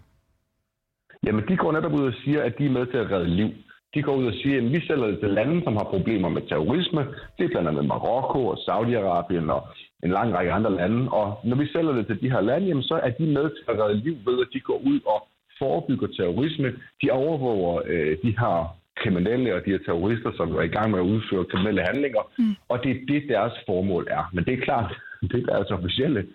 Jamen, 1.26 1.49
de 1.49 1.56
går 1.56 1.73
netop 1.73 1.93
ud 1.93 2.06
og 2.06 2.14
siger, 2.25 2.43
at 2.43 2.58
de 2.58 2.66
er 2.66 2.70
med 2.70 2.87
til 2.87 2.96
at 2.96 3.11
redde 3.11 3.28
liv. 3.28 3.50
De 3.94 4.02
går 4.02 4.14
ud 4.16 4.26
og 4.26 4.32
siger, 4.42 4.56
at 4.56 4.72
vi 4.72 4.81
sælger 4.87 5.06
det 5.06 5.20
til 5.20 5.31
lande, 5.31 5.62
som 5.64 5.76
har 5.76 5.84
problemer 5.84 6.28
med 6.28 6.42
terrorisme. 6.42 7.00
Det 7.38 7.44
er 7.44 7.48
blandt 7.48 7.69
andet 7.69 7.87
Marokko 7.87 8.46
og 8.46 8.58
Saudi-Arabien 8.66 9.50
og 9.56 9.62
en 10.04 10.10
lang 10.10 10.34
række 10.34 10.52
andre 10.52 10.76
lande. 10.76 11.10
Og 11.10 11.40
når 11.44 11.56
vi 11.56 11.66
sælger 11.66 11.92
det 11.92 12.06
til 12.06 12.20
de 12.20 12.31
her 12.31 12.40
lande, 12.40 12.66
jamen, 12.66 12.82
så 12.82 13.00
er 13.02 13.10
de 13.10 13.26
med 13.26 13.50
til 13.50 13.64
at 13.69 13.78
redde 13.81 14.00
liv 14.06 14.16
ved, 14.26 14.40
at 14.40 14.48
de 14.52 14.60
går 14.60 14.81
ud 14.90 15.00
og 15.06 15.28
forebygger 15.58 16.06
terrorisme. 16.06 16.69
De 17.02 17.10
overvåger 17.10 17.82
øh, 17.87 18.16
de 18.25 18.32
her 18.40 18.76
kriminelle 19.02 19.54
og 19.54 19.60
de 19.64 19.70
her 19.70 19.82
terrorister, 19.87 20.31
som 20.37 20.54
er 20.56 20.62
i 20.62 20.75
gang 20.76 20.90
med 20.90 20.98
at 20.98 21.10
udføre 21.14 21.44
kriminelle 21.44 21.82
handlinger. 21.90 22.22
Mm. 22.38 22.54
Og 22.69 22.76
det 22.84 22.90
er 22.90 23.00
det, 23.08 23.22
deres 23.28 23.52
formål 23.66 24.06
er. 24.10 24.25
Men 24.34 24.44
det 24.44 24.52
er 24.54 24.64
klart, 24.69 24.90
det 25.31 25.37
er 25.42 25.46
deres 25.52 25.70
officielle 25.70 26.26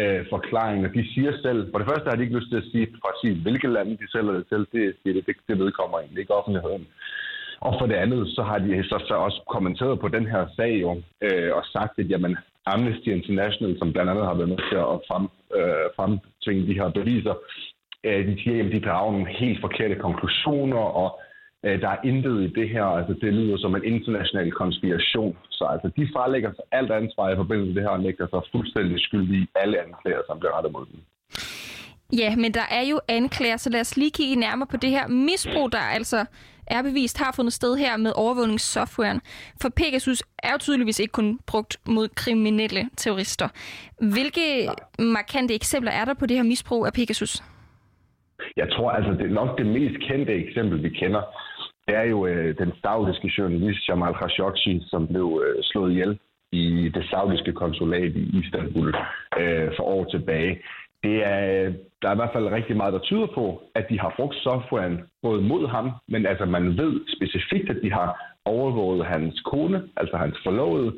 øh, 0.00 0.20
forklaringer. 0.30 0.88
De 0.88 1.04
siger 1.14 1.32
selv, 1.42 1.60
for 1.70 1.78
det 1.78 1.88
første 1.90 2.08
har 2.08 2.16
de 2.16 2.22
ikke 2.22 2.38
lyst 2.38 2.50
til 2.50 2.62
at 2.62 2.70
sige, 2.72 2.86
præcis 3.04 3.42
hvilke 3.42 3.68
lande 3.68 3.96
de 4.02 4.10
sælger 4.12 4.32
det 4.32 4.46
til. 4.48 4.60
Det, 4.72 4.96
det, 5.04 5.26
det, 5.26 5.36
det 5.48 5.58
vedkommer 5.58 5.98
egentlig 5.98 6.20
ikke 6.20 6.34
offentligheden. 6.34 6.86
Og 7.66 7.72
for 7.78 7.86
det 7.86 7.94
andet, 7.94 8.28
så 8.36 8.42
har 8.42 8.58
de 8.58 8.84
så, 8.90 9.04
så 9.08 9.14
også 9.14 9.40
kommenteret 9.54 10.00
på 10.00 10.08
den 10.08 10.26
her 10.26 10.46
sag 10.56 10.72
jo, 10.84 10.90
øh, 11.26 11.50
og 11.56 11.64
sagt, 11.64 11.98
at 11.98 12.10
jamen, 12.10 12.36
Amnesty 12.66 13.08
International, 13.08 13.78
som 13.78 13.92
blandt 13.92 14.10
andet 14.10 14.26
har 14.26 14.34
været 14.34 14.48
med 14.48 14.60
til 14.70 14.78
at 14.92 14.98
frem, 15.08 15.24
øh, 15.58 15.86
fremtvinge 15.96 16.66
de 16.66 16.78
her 16.80 16.88
beviser, 16.98 17.34
øh, 18.04 18.26
de 18.28 18.42
siger, 18.42 18.64
at 18.64 18.72
de 18.72 18.80
drager 18.80 19.12
nogle 19.12 19.28
helt 19.40 19.60
forkerte 19.60 19.94
konklusioner, 19.94 20.82
og 21.02 21.20
der 21.62 21.88
er 21.88 22.00
intet 22.04 22.42
i 22.42 22.60
det 22.60 22.68
her. 22.68 22.84
Altså, 22.84 23.14
det 23.20 23.34
lyder 23.34 23.56
som 23.58 23.74
en 23.76 23.84
international 23.84 24.52
konspiration. 24.52 25.36
Så 25.50 25.64
altså, 25.64 25.88
de 25.96 26.08
frelægger 26.14 26.50
sig 26.52 26.64
alt 26.72 26.90
ansvar 26.90 27.30
i 27.30 27.36
forbindelse 27.36 27.68
med 27.68 27.74
det 27.74 27.82
her 27.82 27.96
og 27.98 28.02
nægter 28.02 28.26
sig 28.26 28.40
fuldstændig 28.52 29.00
skyldige 29.00 29.42
i 29.42 29.48
alle 29.54 29.76
anklager, 29.84 30.22
som 30.26 30.38
bliver 30.38 30.56
rettet 30.56 30.72
mod 30.72 30.86
dem. 30.86 31.00
Ja, 32.18 32.36
men 32.36 32.54
der 32.54 32.66
er 32.70 32.84
jo 32.90 33.00
anklager, 33.08 33.56
så 33.56 33.70
lad 33.70 33.80
os 33.80 33.96
lige 33.96 34.10
kigge 34.10 34.36
nærmere 34.36 34.68
på 34.70 34.76
det 34.76 34.90
her 34.90 35.08
misbrug, 35.08 35.72
der 35.72 35.78
altså 35.78 36.26
er 36.66 36.82
bevist 36.82 37.18
har 37.18 37.32
fundet 37.36 37.52
sted 37.52 37.76
her 37.76 37.96
med 37.96 38.12
overvågningssoftwaren. 38.16 39.20
For 39.62 39.68
Pegasus 39.68 40.22
er 40.42 40.52
jo 40.52 40.58
tydeligvis 40.58 41.00
ikke 41.00 41.12
kun 41.12 41.38
brugt 41.46 41.76
mod 41.86 42.08
kriminelle 42.08 42.90
terrorister. 42.96 43.48
Hvilke 44.12 44.68
markante 44.98 45.54
eksempler 45.54 45.92
er 45.92 46.04
der 46.04 46.14
på 46.14 46.26
det 46.26 46.36
her 46.36 46.44
misbrug 46.44 46.86
af 46.86 46.92
Pegasus? 46.92 47.42
Jeg 48.56 48.68
tror 48.70 48.90
altså, 48.90 49.12
det 49.12 49.26
er 49.26 49.34
nok 49.34 49.58
det 49.58 49.66
mest 49.66 49.96
kendte 50.08 50.32
eksempel, 50.32 50.82
vi 50.82 50.88
kender. 50.88 51.22
Det 51.92 52.00
er 52.00 52.08
jo 52.16 52.26
øh, 52.26 52.58
den 52.58 52.72
saudiske 52.82 53.32
journalist 53.38 53.88
Jamal 53.88 54.14
Khashoggi, 54.14 54.82
som 54.86 55.06
blev 55.06 55.42
øh, 55.44 55.62
slået 55.62 55.90
ihjel 55.90 56.18
i 56.52 56.90
det 56.94 57.04
saudiske 57.10 57.52
konsulat 57.52 58.16
i 58.16 58.40
Istanbul 58.40 58.94
øh, 59.40 59.68
for 59.76 59.84
år 59.84 60.04
tilbage. 60.04 60.62
Det 61.02 61.16
er, 61.24 61.72
der 62.02 62.08
er 62.08 62.12
i 62.12 62.20
hvert 62.20 62.32
fald 62.32 62.48
rigtig 62.48 62.76
meget, 62.76 62.92
der 62.92 62.98
tyder 62.98 63.26
på, 63.34 63.62
at 63.74 63.86
de 63.90 64.00
har 64.00 64.14
brugt 64.16 64.36
softwaren 64.36 65.00
både 65.22 65.42
mod 65.42 65.68
ham, 65.68 65.90
men 66.08 66.26
altså 66.26 66.44
man 66.44 66.78
ved 66.78 67.00
specifikt, 67.16 67.70
at 67.70 67.82
de 67.82 67.92
har 67.92 68.36
overvåget 68.44 69.06
hans 69.06 69.40
kone, 69.40 69.82
altså 69.96 70.16
hans 70.16 70.36
forlovede, 70.44 70.92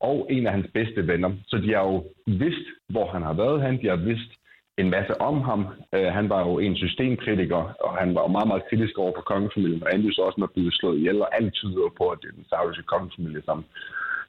og 0.00 0.26
en 0.30 0.46
af 0.46 0.52
hans 0.52 0.66
bedste 0.74 1.06
venner. 1.06 1.30
Så 1.46 1.56
de 1.56 1.74
har 1.74 1.82
jo 1.82 2.04
vidst, 2.26 2.66
hvor 2.88 3.06
han 3.12 3.22
har 3.22 3.32
været 3.32 3.62
han, 3.62 3.82
De 3.82 3.88
har 3.88 3.96
vidst, 3.96 4.30
en 4.78 4.90
masse 4.90 5.20
om 5.20 5.36
ham. 5.42 5.66
Øh, 5.94 6.10
han 6.18 6.28
var 6.28 6.40
jo 6.48 6.58
en 6.58 6.76
systemkritiker, 6.76 7.62
og 7.84 7.90
han 8.00 8.14
var 8.14 8.22
jo 8.22 8.28
meget, 8.36 8.48
meget 8.48 8.68
kritisk 8.70 8.98
over 8.98 9.12
for 9.16 9.22
kongefamilien, 9.32 9.82
og 9.82 9.90
endte 9.94 10.12
så 10.12 10.22
også 10.22 10.40
med 10.40 10.48
at 10.48 10.54
blive 10.54 10.72
slået 10.72 10.98
ihjel, 10.98 11.22
og 11.22 11.36
alt 11.38 11.54
tyder 11.54 11.88
på, 11.98 12.04
at 12.08 12.18
det 12.22 12.28
er 12.28 12.38
den 12.40 12.50
saudiske 12.50 12.82
kongefamilie, 12.82 13.42
som 13.42 13.64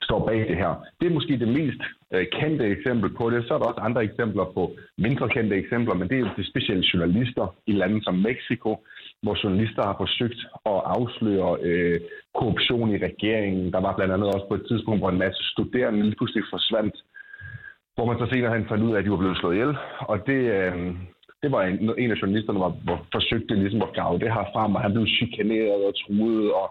står 0.07 0.19
bag 0.27 0.39
det 0.49 0.57
her. 0.63 0.73
Det 0.99 1.05
er 1.07 1.17
måske 1.17 1.39
det 1.43 1.47
mest 1.59 1.81
øh, 2.13 2.25
kendte 2.39 2.65
eksempel 2.75 3.09
på 3.19 3.29
det. 3.29 3.39
Så 3.47 3.53
er 3.53 3.59
der 3.59 3.65
også 3.65 3.81
andre 3.87 4.03
eksempler 4.03 4.45
på 4.57 4.63
mindre 4.97 5.29
kendte 5.29 5.55
eksempler, 5.55 5.95
men 5.95 6.07
det 6.09 6.15
er 6.15 6.23
jo 6.25 6.37
de 6.37 6.49
specielle 6.51 6.85
journalister 6.93 7.55
i 7.67 7.71
lande 7.71 8.03
som 8.03 8.15
Mexico, 8.29 8.69
hvor 9.23 9.35
journalister 9.43 9.83
har 9.83 9.95
forsøgt 10.03 10.41
at 10.73 10.79
afsløre 10.97 11.57
øh, 11.61 11.99
korruption 12.37 12.89
i 12.95 12.97
regeringen. 13.07 13.73
Der 13.73 13.81
var 13.85 13.95
blandt 13.95 14.13
andet 14.13 14.33
også 14.33 14.47
på 14.47 14.55
et 14.55 14.65
tidspunkt, 14.69 14.99
hvor 15.01 15.09
en 15.09 15.23
masse 15.25 15.41
studerende 15.53 16.03
lige 16.03 16.19
pludselig 16.19 16.43
forsvandt, 16.49 16.95
hvor 17.97 18.05
man 18.05 18.19
så 18.19 18.27
senere 18.29 18.53
hen 18.55 18.69
fandt 18.69 18.83
ud 18.87 18.93
af, 18.93 18.99
at 18.99 19.05
de 19.05 19.13
var 19.13 19.23
blevet 19.23 19.37
slået 19.37 19.55
ihjel. 19.55 19.73
Og 20.11 20.17
det, 20.29 20.41
øh, 20.57 20.75
det 21.41 21.49
var 21.55 21.61
en, 21.63 21.77
en 22.03 22.11
af 22.11 22.21
journalisterne, 22.21 22.59
der, 22.59 22.71
der 22.87 22.97
forsøgte 23.15 23.61
ligesom 23.63 23.81
at 23.87 23.95
grave 23.97 24.19
det 24.23 24.33
her 24.35 24.45
frem, 24.53 24.75
og 24.75 24.81
han 24.81 24.93
blev 24.93 25.05
chikaneret 25.17 25.81
og 25.87 25.93
truet, 26.01 26.47
og 26.59 26.67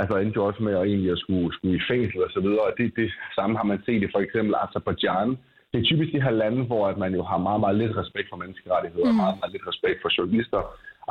altså 0.00 0.14
endte 0.16 0.38
jo 0.40 0.46
også 0.48 0.62
med 0.62 0.74
at 0.76 0.86
egentlig 0.90 1.10
at 1.12 1.22
skulle, 1.24 1.48
skulle 1.54 1.76
i 1.76 1.86
fængsel 1.90 2.20
og 2.26 2.30
så 2.36 2.40
videre. 2.40 2.66
Og 2.68 2.72
det, 2.78 2.86
det 3.00 3.08
samme 3.38 3.56
har 3.58 3.66
man 3.70 3.82
set 3.86 4.02
i 4.02 4.12
for 4.14 4.20
eksempel 4.26 4.54
Azerbaijan. 4.64 5.30
Det 5.70 5.76
er 5.78 5.88
typisk 5.90 6.10
de 6.12 6.24
her 6.26 6.34
lande, 6.42 6.62
hvor 6.70 6.82
at 6.88 6.98
man 6.98 7.12
jo 7.18 7.22
har 7.30 7.38
meget, 7.38 7.60
meget 7.60 7.76
lidt 7.82 7.96
respekt 8.02 8.28
for 8.30 8.36
menneskerettigheder 8.42 9.10
mm. 9.10 9.14
og 9.14 9.22
meget, 9.22 9.36
meget 9.40 9.52
lidt 9.52 9.68
respekt 9.70 9.98
for 10.02 10.10
journalister. 10.16 10.60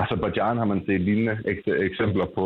Azerbaijan 0.02 0.58
har 0.62 0.68
man 0.72 0.82
set 0.86 1.02
lignende 1.02 1.36
eksempler 1.90 2.28
på 2.38 2.46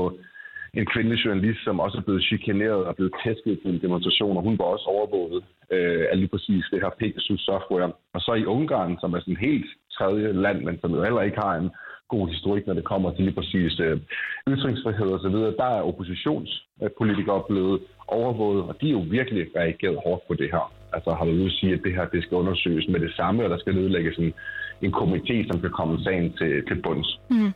en 0.74 0.86
kvindelig 0.86 1.26
journalist, 1.26 1.64
som 1.64 1.80
også 1.80 1.98
er 1.98 2.02
blevet 2.02 2.24
chikaneret 2.24 2.82
og 2.86 2.96
blevet 2.96 3.14
tæsket 3.24 3.60
til 3.62 3.70
en 3.74 3.82
demonstration, 3.82 4.38
og 4.38 4.44
hun 4.44 4.58
var 4.60 4.66
også 4.66 4.86
overvåget 4.86 5.44
øh, 5.72 6.06
af 6.12 6.18
lige 6.18 6.34
præcis 6.34 6.64
det 6.72 6.82
her 6.84 6.92
Pegasus 7.00 7.42
software. 7.42 7.92
Og 8.16 8.22
så 8.22 8.34
i 8.34 8.46
Ungarn, 8.46 8.98
som 9.02 9.14
er 9.14 9.20
sådan 9.20 9.34
et 9.34 9.48
helt 9.50 9.70
tredje 9.98 10.34
land, 10.46 10.60
men 10.64 10.80
som 10.82 10.96
jo 10.96 11.04
heller 11.04 11.22
ikke 11.22 11.42
har 11.46 11.56
en 11.56 11.70
god 12.08 12.28
historik, 12.34 12.68
når 12.68 12.74
det 12.74 12.84
kommer 12.92 13.10
til 13.14 13.24
lige 13.24 13.40
præcis 13.40 13.80
øh, 13.80 14.00
ytringsfrihed 14.48 15.10
og 15.16 15.20
så 15.20 15.30
videre. 15.30 15.58
Der 15.62 15.70
er 15.78 15.88
oppositionspolitikere 15.90 17.44
blevet 17.50 17.82
overvåget, 18.08 18.64
og 18.70 18.74
de 18.82 18.88
er 18.88 18.98
jo 19.00 19.04
virkelig 19.18 19.44
reageret 19.56 19.98
hårdt 20.06 20.28
på 20.28 20.34
det 20.34 20.50
her. 20.56 20.66
Altså 20.96 21.10
har 21.12 21.26
været 21.26 21.38
ude 21.42 21.52
at 21.54 21.58
sige, 21.60 21.74
at 21.74 21.84
det 21.84 21.94
her 21.96 22.06
det 22.06 22.24
skal 22.24 22.38
undersøges 22.38 22.88
med 22.88 23.00
det 23.00 23.14
samme, 23.16 23.44
og 23.44 23.50
der 23.50 23.58
skal 23.58 23.76
nedlægges 23.76 24.18
en, 24.18 24.34
en 24.82 24.94
komité, 25.02 25.48
som 25.48 25.62
kan 25.62 25.72
komme 25.80 26.04
sagen 26.04 26.34
til, 26.40 26.66
til 26.68 26.82
bunds. 26.82 27.20
Mm. 27.30 27.52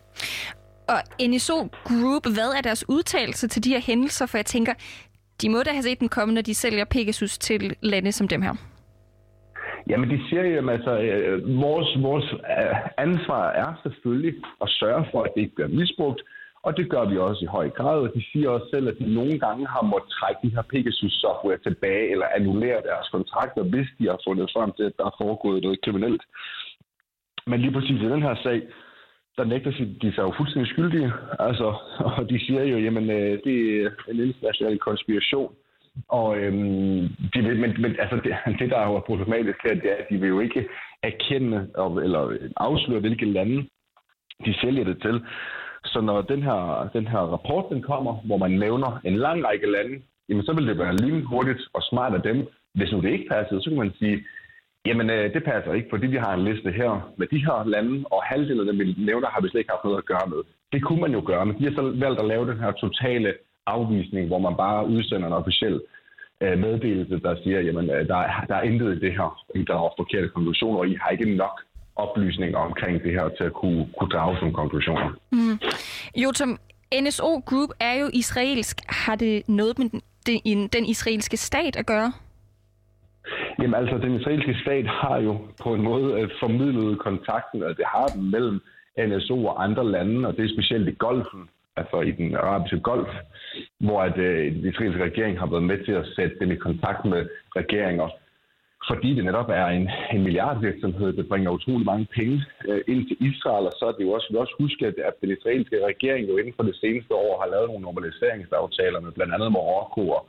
Og 0.94 1.00
NSO 1.30 1.58
Group, 1.88 2.24
hvad 2.36 2.50
er 2.58 2.62
deres 2.62 2.90
udtalelse 2.90 3.48
til 3.48 3.64
de 3.64 3.70
her 3.70 3.82
hændelser? 3.88 4.26
For 4.26 4.38
jeg 4.38 4.46
tænker, 4.46 4.74
de 5.42 5.50
må 5.50 5.58
da 5.64 5.72
have 5.72 5.84
set 5.84 6.00
den 6.00 6.10
komme, 6.10 6.34
når 6.34 6.42
de 6.42 6.56
sælger 6.56 6.86
Pegasus 6.86 7.38
til 7.38 7.76
lande 7.82 8.12
som 8.12 8.28
dem 8.28 8.42
her. 8.42 8.54
Jamen, 9.90 10.10
de 10.10 10.20
siger 10.30 10.44
jo, 10.44 10.70
at 10.70 10.74
altså, 10.76 10.94
øh, 11.00 11.62
vores, 11.62 11.90
vores 12.02 12.34
øh, 12.34 12.76
ansvar 12.98 13.44
er 13.64 13.80
selvfølgelig 13.84 14.34
at 14.62 14.70
sørge 14.70 15.06
for, 15.12 15.24
at 15.24 15.32
det 15.36 15.42
ikke 15.42 15.56
bliver 15.56 15.68
misbrugt, 15.68 16.22
og 16.64 16.78
det 16.78 16.90
gør 16.90 17.06
vi 17.12 17.18
også 17.18 17.42
i 17.46 17.54
høj 17.58 17.70
grad. 17.70 18.00
Og 18.06 18.12
de 18.16 18.24
siger 18.32 18.50
også 18.50 18.68
selv, 18.74 18.88
at 18.88 18.98
de 19.00 19.14
nogle 19.14 19.40
gange 19.40 19.68
har 19.68 19.82
måttet 19.82 20.12
trække 20.12 20.40
de 20.44 20.56
her 20.56 20.62
Pegasus-software 20.72 21.64
tilbage 21.68 22.12
eller 22.12 22.28
annullere 22.36 22.82
deres 22.90 23.08
kontrakter, 23.16 23.64
hvis 23.64 23.90
de 24.00 24.06
har 24.12 24.20
fundet 24.28 24.52
frem 24.56 24.72
til, 24.78 24.84
at 24.84 24.98
der 24.98 25.06
er 25.06 25.16
foregået 25.22 25.64
noget 25.64 25.82
kriminelt. 25.82 26.24
Men 27.50 27.60
lige 27.62 27.74
præcis 27.74 28.02
i 28.02 28.12
den 28.14 28.22
her 28.22 28.36
sag, 28.44 28.62
der 29.38 29.44
nægter 29.44 29.72
de 30.02 30.14
sig 30.16 30.24
jo 30.24 30.34
fuldstændig 30.38 30.72
skyldige. 30.72 31.12
Altså, 31.40 31.68
og 32.18 32.30
de 32.30 32.40
siger 32.46 32.64
jo, 32.64 32.78
jamen, 32.78 33.10
øh, 33.10 33.40
det 33.44 33.58
er 33.84 33.90
en 34.12 34.20
international 34.20 34.78
konspiration. 34.80 35.54
Og 36.08 36.38
øhm, 36.38 37.02
de 37.34 37.40
vil, 37.42 37.60
men, 37.60 37.82
men 37.82 37.96
altså, 38.00 38.16
det, 38.24 38.36
det, 38.60 38.70
der 38.70 38.78
er 38.78 38.88
jo 38.88 39.00
problematisk 39.00 39.58
her, 39.64 39.74
det 39.74 39.92
er, 39.92 39.96
at 39.96 40.08
de 40.10 40.18
vil 40.18 40.30
jo 40.30 40.40
ikke 40.40 40.68
erkende 41.04 41.70
og, 41.76 42.04
eller 42.04 42.38
afsløre, 42.58 43.00
hvilke 43.00 43.26
lande 43.26 43.68
de 44.46 44.54
sælger 44.62 44.84
det 44.84 45.02
til. 45.02 45.22
Så 45.86 46.02
når 46.02 46.22
den 46.22 46.44
her, 46.44 46.90
den 46.94 47.08
her 47.08 47.20
rapport 47.20 47.66
den 47.70 47.82
kommer, 47.82 48.14
hvor 48.14 48.38
man 48.38 48.52
nævner 48.52 49.00
en 49.04 49.16
lang 49.16 49.46
række 49.46 49.72
lande, 49.72 50.02
jamen 50.30 50.44
så 50.44 50.54
vil 50.54 50.68
det 50.68 50.78
være 50.78 50.96
lige 50.96 51.22
hurtigt 51.24 51.62
og 51.74 51.82
smart 51.84 52.14
af 52.14 52.22
dem. 52.22 52.48
Hvis 52.74 52.92
nu 52.92 53.02
det 53.02 53.12
ikke 53.12 53.30
passer, 53.30 53.60
så 53.60 53.70
kan 53.70 53.80
man 53.80 53.94
sige, 54.00 54.24
jamen 54.88 55.10
øh, 55.10 55.34
det 55.34 55.44
passer 55.44 55.74
ikke, 55.74 55.90
fordi 55.94 56.08
vi 56.08 56.18
har 56.26 56.34
en 56.34 56.44
liste 56.50 56.72
her 56.72 56.92
med 57.18 57.28
de 57.28 57.46
her 57.46 57.58
lande, 57.74 58.06
og 58.14 58.24
halvdelen 58.24 58.60
af 58.60 58.66
dem, 58.66 58.80
vi 58.80 58.96
nævner, 59.10 59.28
har 59.28 59.42
vi 59.42 59.50
slet 59.50 59.62
ikke 59.62 59.76
haft 59.76 59.84
noget 59.84 59.98
at 59.98 60.10
gøre 60.14 60.28
med. 60.34 60.42
Det 60.74 60.84
kunne 60.86 61.02
man 61.02 61.14
jo 61.18 61.22
gøre, 61.26 61.46
men 61.46 61.56
de 61.58 61.64
har 61.64 61.76
så 61.80 61.84
valgt 62.06 62.20
at 62.20 62.28
lave 62.28 62.50
den 62.52 62.60
her 62.60 62.72
totale 62.72 63.34
afvisning, 63.66 64.28
hvor 64.28 64.40
man 64.48 64.56
bare 64.58 64.88
udsender 64.88 65.28
en 65.28 65.40
officiel 65.42 65.82
øh, 66.44 66.58
meddelelse, 66.60 67.20
der 67.26 67.36
siger, 67.44 67.60
jamen 67.62 67.90
øh, 67.90 68.08
der, 68.08 68.20
der 68.50 68.56
er 68.56 68.62
intet 68.70 68.96
i 68.96 69.00
det 69.06 69.12
her, 69.12 69.30
der 69.68 69.76
er 69.76 69.94
forkerte 69.98 70.30
konklusioner, 70.36 70.80
og 70.80 70.88
I 70.88 70.98
har 71.02 71.10
ikke 71.10 71.36
nok 71.36 71.56
oplysninger 71.96 72.60
omkring 72.60 73.04
det 73.04 73.12
her 73.12 73.30
til 73.38 73.44
at 73.44 73.54
kunne, 73.54 73.88
kunne 73.98 74.10
drage 74.10 74.38
nogle 74.42 74.54
konklusioner. 74.54 75.10
Mm. 75.32 75.60
Jotam, 76.24 76.60
NSO 77.02 77.42
Group 77.46 77.70
er 77.80 77.94
jo 78.02 78.10
israelsk. 78.14 78.78
Har 78.90 79.16
det 79.16 79.50
noget 79.50 79.80
med 79.80 79.90
den, 80.28 80.68
den 80.68 80.86
israelske 80.86 81.38
stat 81.38 81.76
at 81.76 81.86
gøre? 81.86 82.12
Jamen 83.60 83.76
altså, 83.76 83.98
den 83.98 84.20
israelske 84.20 84.56
stat 84.64 84.88
har 84.88 85.18
jo 85.18 85.38
på 85.64 85.74
en 85.74 85.82
måde 85.82 86.22
øh, 86.22 86.30
formidlet 86.40 87.00
kontakten, 87.00 87.64
og 87.64 87.78
det 87.78 87.86
har 87.86 88.08
den 88.08 88.32
mellem 88.32 88.62
NSO 88.98 89.46
og 89.46 89.64
andre 89.64 89.92
lande, 89.92 90.28
og 90.28 90.38
det 90.38 90.46
er 90.46 90.56
specielt 90.56 90.90
i 90.90 90.96
golfen, 91.00 91.50
altså 91.76 92.02
i 92.02 92.12
den 92.12 92.36
arabiske 92.36 92.80
golf, 92.80 93.10
hvor 93.80 94.02
at, 94.02 94.18
øh, 94.18 94.56
den 94.56 94.68
israelske 94.70 95.04
regering 95.04 95.40
har 95.40 95.50
været 95.50 95.64
med 95.64 95.86
til 95.86 95.92
at 95.92 96.08
sætte 96.16 96.36
dem 96.40 96.52
i 96.52 96.56
kontakt 96.56 97.06
med 97.06 97.30
regeringer, 97.56 98.10
fordi 98.90 99.10
det 99.16 99.26
netop 99.26 99.50
er 99.50 99.66
en, 99.66 99.90
en 100.14 100.24
milliardvirksomhed, 100.24 101.14
der 101.14 101.24
bringer 101.32 101.52
utrolig 101.52 101.86
mange 101.86 102.08
penge 102.16 102.46
øh, 102.68 102.82
ind 102.88 103.08
til 103.08 103.18
Israel, 103.30 103.66
og 103.70 103.74
så 103.80 103.86
er 103.88 103.92
det 103.92 104.04
jo 104.04 104.12
også, 104.12 104.28
vi 104.32 104.38
også 104.38 104.56
huske, 104.60 104.88
at, 104.88 104.96
at 105.10 105.14
den 105.22 105.30
israelske 105.38 105.86
regering 105.86 106.30
jo 106.30 106.38
inden 106.38 106.54
for 106.56 106.64
det 106.64 106.76
seneste 106.76 107.14
år 107.14 107.42
har 107.42 107.50
lavet 107.54 107.68
nogle 107.68 107.86
normaliseringsaftaler 107.88 109.00
med 109.00 109.12
blandt 109.12 109.34
andet 109.34 109.52
Marokko 109.52 110.10
og, 110.10 110.24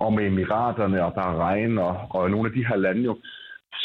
og 0.00 0.12
med 0.12 0.26
Emiraterne 0.26 1.04
og 1.04 1.14
Bahrain 1.14 1.78
og, 1.78 1.94
og 2.10 2.30
nogle 2.30 2.48
af 2.48 2.54
de 2.54 2.66
her 2.66 2.76
lande 2.76 3.02
jo, 3.02 3.18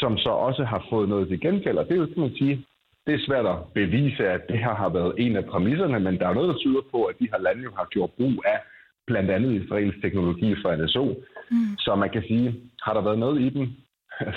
som 0.00 0.18
så 0.18 0.30
også 0.30 0.64
har 0.64 0.86
fået 0.90 1.08
noget 1.08 1.28
til 1.28 1.40
gengæld. 1.40 1.76
Og 1.78 1.84
det 1.84 1.94
er 1.94 2.00
jo, 2.00 2.06
kan 2.06 2.22
man 2.22 2.36
sige, 2.38 2.64
det 3.06 3.14
er 3.14 3.26
svært 3.26 3.46
at 3.46 3.58
bevise, 3.74 4.28
at 4.28 4.42
det 4.48 4.58
her 4.58 4.74
har 4.74 4.88
været 4.88 5.14
en 5.18 5.36
af 5.36 5.44
præmisserne, 5.44 6.00
men 6.00 6.18
der 6.18 6.28
er 6.28 6.34
noget, 6.34 6.48
der 6.48 6.58
tyder 6.58 6.80
på, 6.90 7.04
at 7.04 7.14
de 7.20 7.28
her 7.32 7.40
lande 7.40 7.62
jo 7.62 7.72
har 7.76 7.86
gjort 7.90 8.10
brug 8.18 8.36
af 8.46 8.58
blandt 9.06 9.30
andet 9.30 9.62
israelsk 9.62 10.02
teknologi 10.02 10.54
fra 10.62 10.76
NSO. 10.76 11.04
Mm. 11.50 11.76
Så 11.78 11.94
man 11.94 12.10
kan 12.10 12.22
sige, 12.28 12.60
har 12.82 12.94
der 12.94 13.02
været 13.02 13.18
noget 13.18 13.40
i 13.40 13.48
dem 13.48 13.66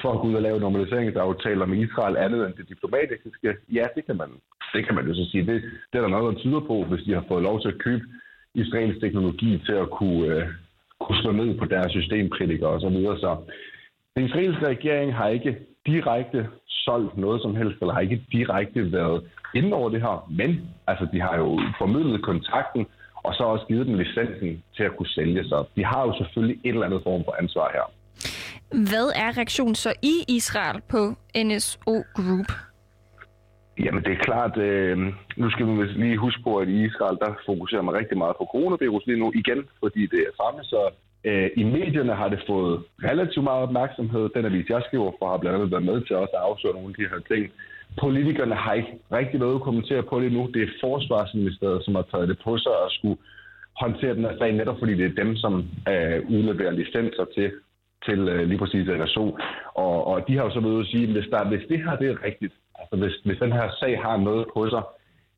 for 0.01 0.12
at 0.13 0.19
gå 0.19 0.27
ud 0.27 0.33
og 0.33 0.41
lave 0.41 0.59
normaliseringsaftaler 0.59 1.65
med 1.65 1.77
Israel 1.77 2.17
andet 2.17 2.45
end 2.45 2.53
det 2.53 2.69
diplomatiske? 2.69 3.55
Ja, 3.74 3.86
det 3.95 4.05
kan 4.05 4.17
man, 4.17 4.29
det 4.74 4.86
kan 4.86 4.95
man 4.95 5.07
jo 5.07 5.13
så 5.13 5.25
sige. 5.31 5.45
Det, 5.45 5.62
det 5.91 5.98
er 5.98 6.01
der 6.01 6.07
noget, 6.07 6.36
der 6.36 6.41
tyder 6.41 6.59
på, 6.59 6.83
hvis 6.83 7.05
de 7.05 7.13
har 7.13 7.25
fået 7.27 7.43
lov 7.43 7.62
til 7.62 7.67
at 7.67 7.81
købe 7.86 8.03
israelsk 8.53 9.00
teknologi 9.01 9.62
til 9.65 9.74
at 9.74 9.89
kunne, 9.89 10.25
øh, 10.36 10.48
kunne 11.01 11.22
slå 11.22 11.32
ned 11.32 11.58
på 11.58 11.65
deres 11.65 11.91
systemkritikere 11.91 12.70
osv. 12.70 12.98
Så, 13.03 13.18
så 13.20 13.38
den 14.15 14.25
israelske 14.25 14.68
regering 14.68 15.15
har 15.15 15.27
ikke 15.27 15.58
direkte 15.86 16.48
solgt 16.68 17.18
noget 17.18 17.41
som 17.41 17.56
helst, 17.56 17.77
eller 17.82 17.94
har 17.94 18.01
ikke 18.01 18.25
direkte 18.32 18.91
været 18.91 19.24
inde 19.56 19.74
over 19.74 19.89
det 19.89 20.01
her, 20.01 20.27
men 20.39 20.51
altså, 20.88 21.08
de 21.13 21.22
har 21.22 21.38
jo 21.38 21.60
formidlet 21.77 22.24
kontakten, 22.24 22.86
og 23.13 23.34
så 23.34 23.44
også 23.44 23.65
givet 23.65 23.88
dem 23.88 23.96
licensen 23.96 24.63
til 24.75 24.84
at 24.84 24.98
kunne 24.98 25.13
sælge 25.18 25.44
sig. 25.50 25.63
De 25.75 25.86
har 25.86 26.01
jo 26.08 26.13
selvfølgelig 26.18 26.58
et 26.65 26.70
eller 26.70 26.86
andet 26.86 27.03
form 27.03 27.24
for 27.25 27.36
ansvar 27.41 27.68
her. 27.74 27.86
Hvad 28.89 29.08
er 29.15 29.38
reaktionen 29.38 29.75
så 29.75 29.94
i 30.03 30.15
Israel 30.27 30.82
på 30.89 31.01
NSO 31.46 31.96
Group? 32.15 32.68
Jamen 33.86 34.03
det 34.03 34.13
er 34.13 34.25
klart, 34.29 34.57
øh, 34.57 34.98
nu 35.38 35.50
skal 35.50 35.65
vi 35.67 35.83
lige 36.03 36.17
huske 36.17 36.41
på, 36.43 36.57
at 36.57 36.67
i 36.67 36.86
Israel, 36.86 37.17
der 37.24 37.31
fokuserer 37.45 37.81
man 37.81 37.98
rigtig 38.00 38.17
meget 38.17 38.36
på 38.38 38.45
coronavirus 38.51 39.05
lige 39.05 39.19
nu 39.19 39.31
igen, 39.36 39.62
fordi 39.79 40.01
det 40.13 40.19
er 40.27 40.38
fremme, 40.39 40.63
så 40.63 40.81
øh, 41.24 41.50
i 41.62 41.63
medierne 41.63 42.13
har 42.21 42.29
det 42.29 42.41
fået 42.48 42.83
relativt 43.09 43.43
meget 43.43 43.63
opmærksomhed. 43.67 44.29
Den 44.36 44.45
avis, 44.45 44.69
jeg 44.69 44.81
skriver 44.88 45.12
for, 45.19 45.29
har 45.29 45.38
blandt 45.38 45.55
andet 45.57 45.71
været 45.71 45.89
med 45.89 46.01
til 46.01 46.15
også 46.15 46.36
at 46.36 46.45
afsløre 46.50 46.74
nogle 46.74 46.89
af 46.89 46.98
de 47.00 47.12
her 47.12 47.21
ting. 47.31 47.51
Politikerne 48.03 48.55
har 48.55 48.74
ikke 48.74 48.93
rigtig 49.12 49.39
noget 49.39 49.55
at 49.55 49.65
kommentere 49.67 50.03
på 50.03 50.19
det 50.19 50.31
nu. 50.31 50.50
Det 50.53 50.62
er 50.63 50.77
Forsvarsministeriet, 50.83 51.86
som 51.86 51.95
har 51.95 52.05
taget 52.12 52.29
det 52.29 52.39
på 52.43 52.57
sig 52.57 52.75
og 52.83 52.91
skulle 52.98 53.19
håndtere 53.83 54.15
den 54.15 54.27
her 54.27 54.38
sag, 54.38 54.51
netop 54.51 54.79
fordi 54.79 54.93
det 55.00 55.05
er 55.05 55.24
dem, 55.24 55.36
som 55.36 55.53
øh, 55.91 56.19
udleverer 56.36 56.71
licenser 56.71 57.25
til 57.36 57.51
til 58.09 58.19
øh, 58.33 58.47
lige 58.49 58.57
præcis 58.57 58.87
NSO. 58.87 59.25
Og, 59.85 60.07
og 60.07 60.27
de 60.27 60.35
har 60.37 60.43
jo 60.43 60.51
så 60.53 60.59
været 60.59 60.73
ude 60.73 60.85
at 60.85 60.91
sige, 60.93 61.03
at 61.07 61.13
hvis, 61.15 61.29
der, 61.31 61.49
hvis 61.51 61.67
det 61.69 61.79
her 61.83 61.95
det 61.95 62.07
er 62.09 62.23
rigtigt, 62.25 62.53
altså 62.79 62.95
hvis, 63.01 63.15
hvis 63.25 63.39
den 63.43 63.51
her 63.51 63.67
sag 63.79 64.01
har 64.05 64.17
noget 64.17 64.45
på 64.53 64.69
sig, 64.69 64.83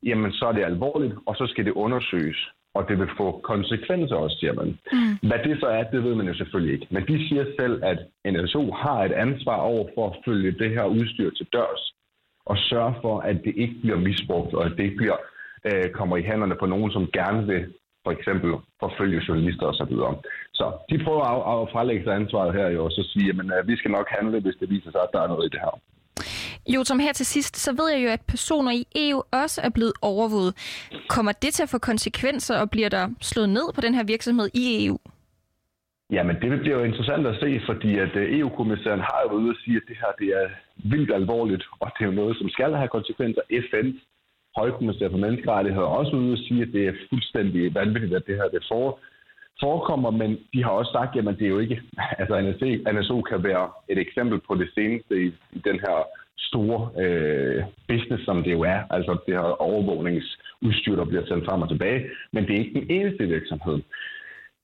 jamen 0.02 0.32
så 0.32 0.44
er 0.46 0.52
det 0.52 0.64
alvorligt, 0.64 1.14
og 1.26 1.36
så 1.36 1.46
skal 1.46 1.64
det 1.64 1.72
undersøges. 1.72 2.40
Og 2.74 2.88
det 2.88 2.98
vil 2.98 3.10
få 3.16 3.40
konsekvenser 3.42 4.16
også, 4.16 4.36
siger 4.40 4.52
man. 4.52 4.78
Mm. 4.92 5.28
Hvad 5.28 5.38
det 5.44 5.60
så 5.60 5.66
er, 5.66 5.82
det 5.82 6.04
ved 6.04 6.14
man 6.14 6.26
jo 6.26 6.34
selvfølgelig 6.34 6.74
ikke. 6.74 6.86
Men 6.90 7.02
de 7.08 7.28
siger 7.28 7.44
selv, 7.60 7.84
at 7.84 7.98
NSO 8.32 8.70
har 8.70 9.04
et 9.04 9.12
ansvar 9.12 9.56
over 9.56 9.88
for 9.94 10.10
at 10.10 10.16
følge 10.24 10.52
det 10.52 10.70
her 10.70 10.84
udstyr 10.84 11.30
til 11.30 11.46
dørs, 11.52 11.92
og 12.46 12.56
sørge 12.58 12.94
for, 13.02 13.20
at 13.20 13.36
det 13.44 13.52
ikke 13.56 13.74
bliver 13.82 13.98
misbrugt, 13.98 14.54
og 14.54 14.66
at 14.66 14.72
det 14.76 14.84
ikke 14.84 14.96
bliver, 14.96 15.16
øh, 15.64 15.90
kommer 15.90 16.16
i 16.16 16.22
hænderne 16.22 16.56
på 16.60 16.66
nogen, 16.66 16.90
som 16.92 17.10
gerne 17.12 17.46
vil 17.46 17.74
for 18.04 18.12
eksempel 18.16 18.50
forfølge 18.80 19.24
journalister 19.28 19.66
osv. 19.66 19.94
Så, 19.96 20.14
så 20.58 20.66
de 20.90 21.04
prøver 21.04 21.24
at, 21.32 21.40
at 21.52 21.72
frelægge 21.72 22.04
sig 22.04 22.14
ansvaret 22.14 22.54
her 22.58 22.68
jo, 22.68 22.84
og 22.84 22.90
så 22.90 23.02
sige, 23.12 23.28
at 23.30 23.36
øh, 23.36 23.68
vi 23.68 23.76
skal 23.76 23.90
nok 23.90 24.08
handle, 24.18 24.40
hvis 24.40 24.56
det 24.60 24.70
viser 24.70 24.90
sig, 24.90 25.00
at 25.02 25.12
der 25.12 25.20
er 25.22 25.28
noget 25.28 25.46
i 25.46 25.52
det 25.54 25.60
her. 25.60 25.74
Jo, 26.74 26.84
som 26.84 26.98
her 26.98 27.12
til 27.12 27.26
sidst, 27.26 27.56
så 27.56 27.72
ved 27.72 27.88
jeg 27.94 28.04
jo, 28.04 28.08
at 28.08 28.20
personer 28.28 28.72
i 28.72 28.84
EU 28.96 29.22
også 29.32 29.60
er 29.64 29.70
blevet 29.70 29.92
overvåget. 30.02 30.52
Kommer 31.08 31.32
det 31.32 31.54
til 31.54 31.62
at 31.62 31.68
få 31.68 31.78
konsekvenser, 31.78 32.60
og 32.60 32.70
bliver 32.70 32.88
der 32.88 33.08
slået 33.20 33.48
ned 33.48 33.66
på 33.74 33.80
den 33.80 33.94
her 33.94 34.04
virksomhed 34.04 34.48
i 34.54 34.86
EU? 34.86 34.98
Jamen, 36.10 36.36
det 36.42 36.60
bliver 36.60 36.76
jo 36.78 36.84
interessant 36.84 37.26
at 37.26 37.36
se, 37.40 37.60
fordi 37.66 37.98
at 37.98 38.16
øh, 38.16 38.38
EU-kommissæren 38.38 39.00
har 39.00 39.20
jo 39.24 39.36
ude 39.36 39.50
at 39.50 39.56
sige, 39.64 39.76
at 39.76 39.82
det 39.88 39.96
her 40.02 40.12
det 40.18 40.28
er 40.42 40.48
vildt 40.92 41.12
alvorligt, 41.14 41.64
og 41.80 41.90
det 41.94 42.04
er 42.04 42.10
jo 42.10 42.20
noget, 42.22 42.36
som 42.36 42.48
skal 42.48 42.74
have 42.74 42.88
konsekvenser. 42.88 43.42
FN's 43.66 44.00
højkommissær 44.56 45.10
for 45.10 45.18
menneskerettigheder 45.18 45.86
også 45.86 46.16
ude 46.16 46.32
og 46.32 46.38
sige, 46.38 46.62
at 46.62 46.72
det 46.72 46.88
er 46.88 46.92
fuldstændig 47.08 47.74
vanvittigt, 47.74 48.14
at 48.14 48.26
det 48.26 48.36
her 48.36 48.48
det 48.48 48.64
for, 48.70 48.98
forekommer, 49.60 50.10
men 50.10 50.30
de 50.52 50.64
har 50.64 50.70
også 50.70 50.92
sagt, 50.92 51.16
at 51.16 51.38
det 51.38 51.46
er 51.46 51.54
jo 51.56 51.58
ikke, 51.58 51.82
altså 52.18 52.34
NSO 52.92 53.22
kan 53.22 53.44
være 53.44 53.70
et 53.88 53.98
eksempel 53.98 54.40
på 54.48 54.54
det 54.54 54.68
seneste 54.74 55.14
i, 55.26 55.28
i 55.56 55.60
den 55.68 55.78
her 55.84 55.96
store 56.38 56.80
øh, 57.02 57.62
business, 57.88 58.24
som 58.24 58.42
det 58.42 58.52
jo 58.52 58.60
er, 58.62 58.80
altså 58.90 59.12
det 59.26 59.34
her 59.34 59.62
overvågningsudstyr, 59.70 60.96
der 60.96 61.04
bliver 61.04 61.26
sendt 61.26 61.44
frem 61.48 61.62
og 61.62 61.68
tilbage, 61.68 62.00
men 62.32 62.44
det 62.46 62.52
er 62.54 62.58
ikke 62.58 62.80
den 62.80 62.90
eneste 62.90 63.24
virksomhed. 63.24 63.78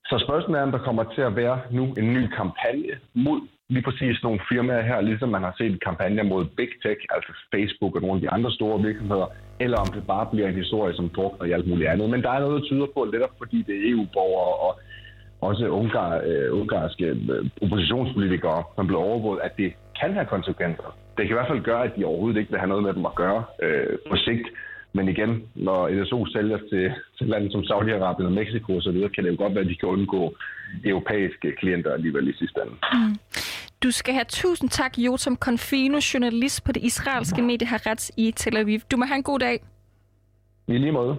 Så 0.09 0.25
spørgsmålet 0.27 0.61
er, 0.61 0.63
om 0.63 0.73
der 0.73 0.87
kommer 0.89 1.05
til 1.15 1.23
at 1.23 1.37
være 1.37 1.61
nu 1.71 1.85
en 2.01 2.13
ny 2.17 2.23
kampagne 2.41 2.95
mod 3.15 3.41
lige 3.71 3.83
præcis 3.83 4.23
nogle 4.23 4.41
firmaer 4.49 4.83
her, 4.83 5.01
ligesom 5.01 5.29
man 5.29 5.43
har 5.43 5.55
set 5.59 5.83
kampagner 5.85 6.23
mod 6.23 6.45
Big 6.57 6.69
Tech, 6.83 7.01
altså 7.11 7.33
Facebook 7.55 7.95
og 7.97 8.03
nogle 8.03 8.17
af 8.17 8.21
de 8.21 8.31
andre 8.31 8.53
store 8.53 8.83
virksomheder, 8.83 9.27
eller 9.61 9.79
om 9.79 9.87
det 9.87 10.07
bare 10.07 10.27
bliver 10.33 10.49
en 10.49 10.63
historie, 10.63 10.95
som 10.95 11.09
drukner 11.09 11.47
i 11.47 11.53
alt 11.53 11.69
muligt 11.69 11.91
andet. 11.91 12.11
Men 12.11 12.23
der 12.23 12.31
er 12.31 12.41
noget, 12.41 12.63
der 12.63 12.69
tyder 12.69 12.87
på, 12.95 13.01
netop 13.13 13.35
fordi 13.39 13.59
det 13.67 13.75
er 13.77 13.91
EU-borgere 13.91 14.55
og 14.67 14.81
også 15.41 15.69
ungar, 15.69 16.21
øh, 16.27 16.61
ungarske 16.61 17.05
øh, 17.05 17.45
oppositionspolitikere, 17.63 18.65
som 18.77 18.87
bliver 18.87 19.03
overvåget, 19.03 19.41
at 19.43 19.57
det 19.57 19.73
kan 20.01 20.13
have 20.13 20.27
konsekvenser. 20.27 20.97
Det 21.17 21.23
kan 21.27 21.35
i 21.35 21.39
hvert 21.39 21.51
fald 21.53 21.69
gøre, 21.71 21.85
at 21.85 21.97
de 21.97 22.05
overhovedet 22.05 22.39
ikke 22.39 22.51
vil 22.51 22.61
have 22.61 22.69
noget 22.69 22.85
med 22.85 22.93
dem 22.95 23.07
at 23.07 23.15
gøre 23.15 23.45
øh, 23.63 23.99
på 24.11 24.17
sigt. 24.17 24.49
Men 24.93 25.09
igen, 25.09 25.43
når 25.55 25.89
NSO 25.89 26.27
sælger 26.27 26.59
til, 26.71 26.93
til 27.19 27.27
lande 27.27 27.53
som 27.53 27.61
Saudi-Arabien 27.61 28.25
og 28.31 28.33
Mexico 28.33 28.77
osv., 28.77 28.99
kan 29.15 29.25
det 29.25 29.31
jo 29.31 29.43
godt 29.43 29.55
være, 29.55 29.65
at 29.65 29.71
de 29.71 29.77
kan 29.77 29.89
undgå 29.89 30.37
europæiske 30.85 31.53
klienter 31.53 31.93
alligevel 31.93 32.29
i 32.29 32.33
sidste 32.33 32.61
ende. 32.63 32.77
Mm. 32.93 33.15
Du 33.83 33.91
skal 33.91 34.15
have 34.15 34.25
tusind 34.29 34.71
tak, 34.71 34.99
Jotam 34.99 35.37
Konfino, 35.37 36.01
journalist 36.15 36.65
på 36.65 36.73
det 36.73 36.83
israelske 36.83 37.43
medie 37.43 37.67
Haaretz 37.67 38.11
i 38.17 38.31
Tel 38.31 38.57
Aviv. 38.57 38.81
Du 38.91 38.97
må 38.97 39.05
have 39.05 39.17
en 39.17 39.23
god 39.23 39.39
dag. 39.39 39.63
I 40.67 40.79
lige 40.79 40.93
måde. 40.93 41.17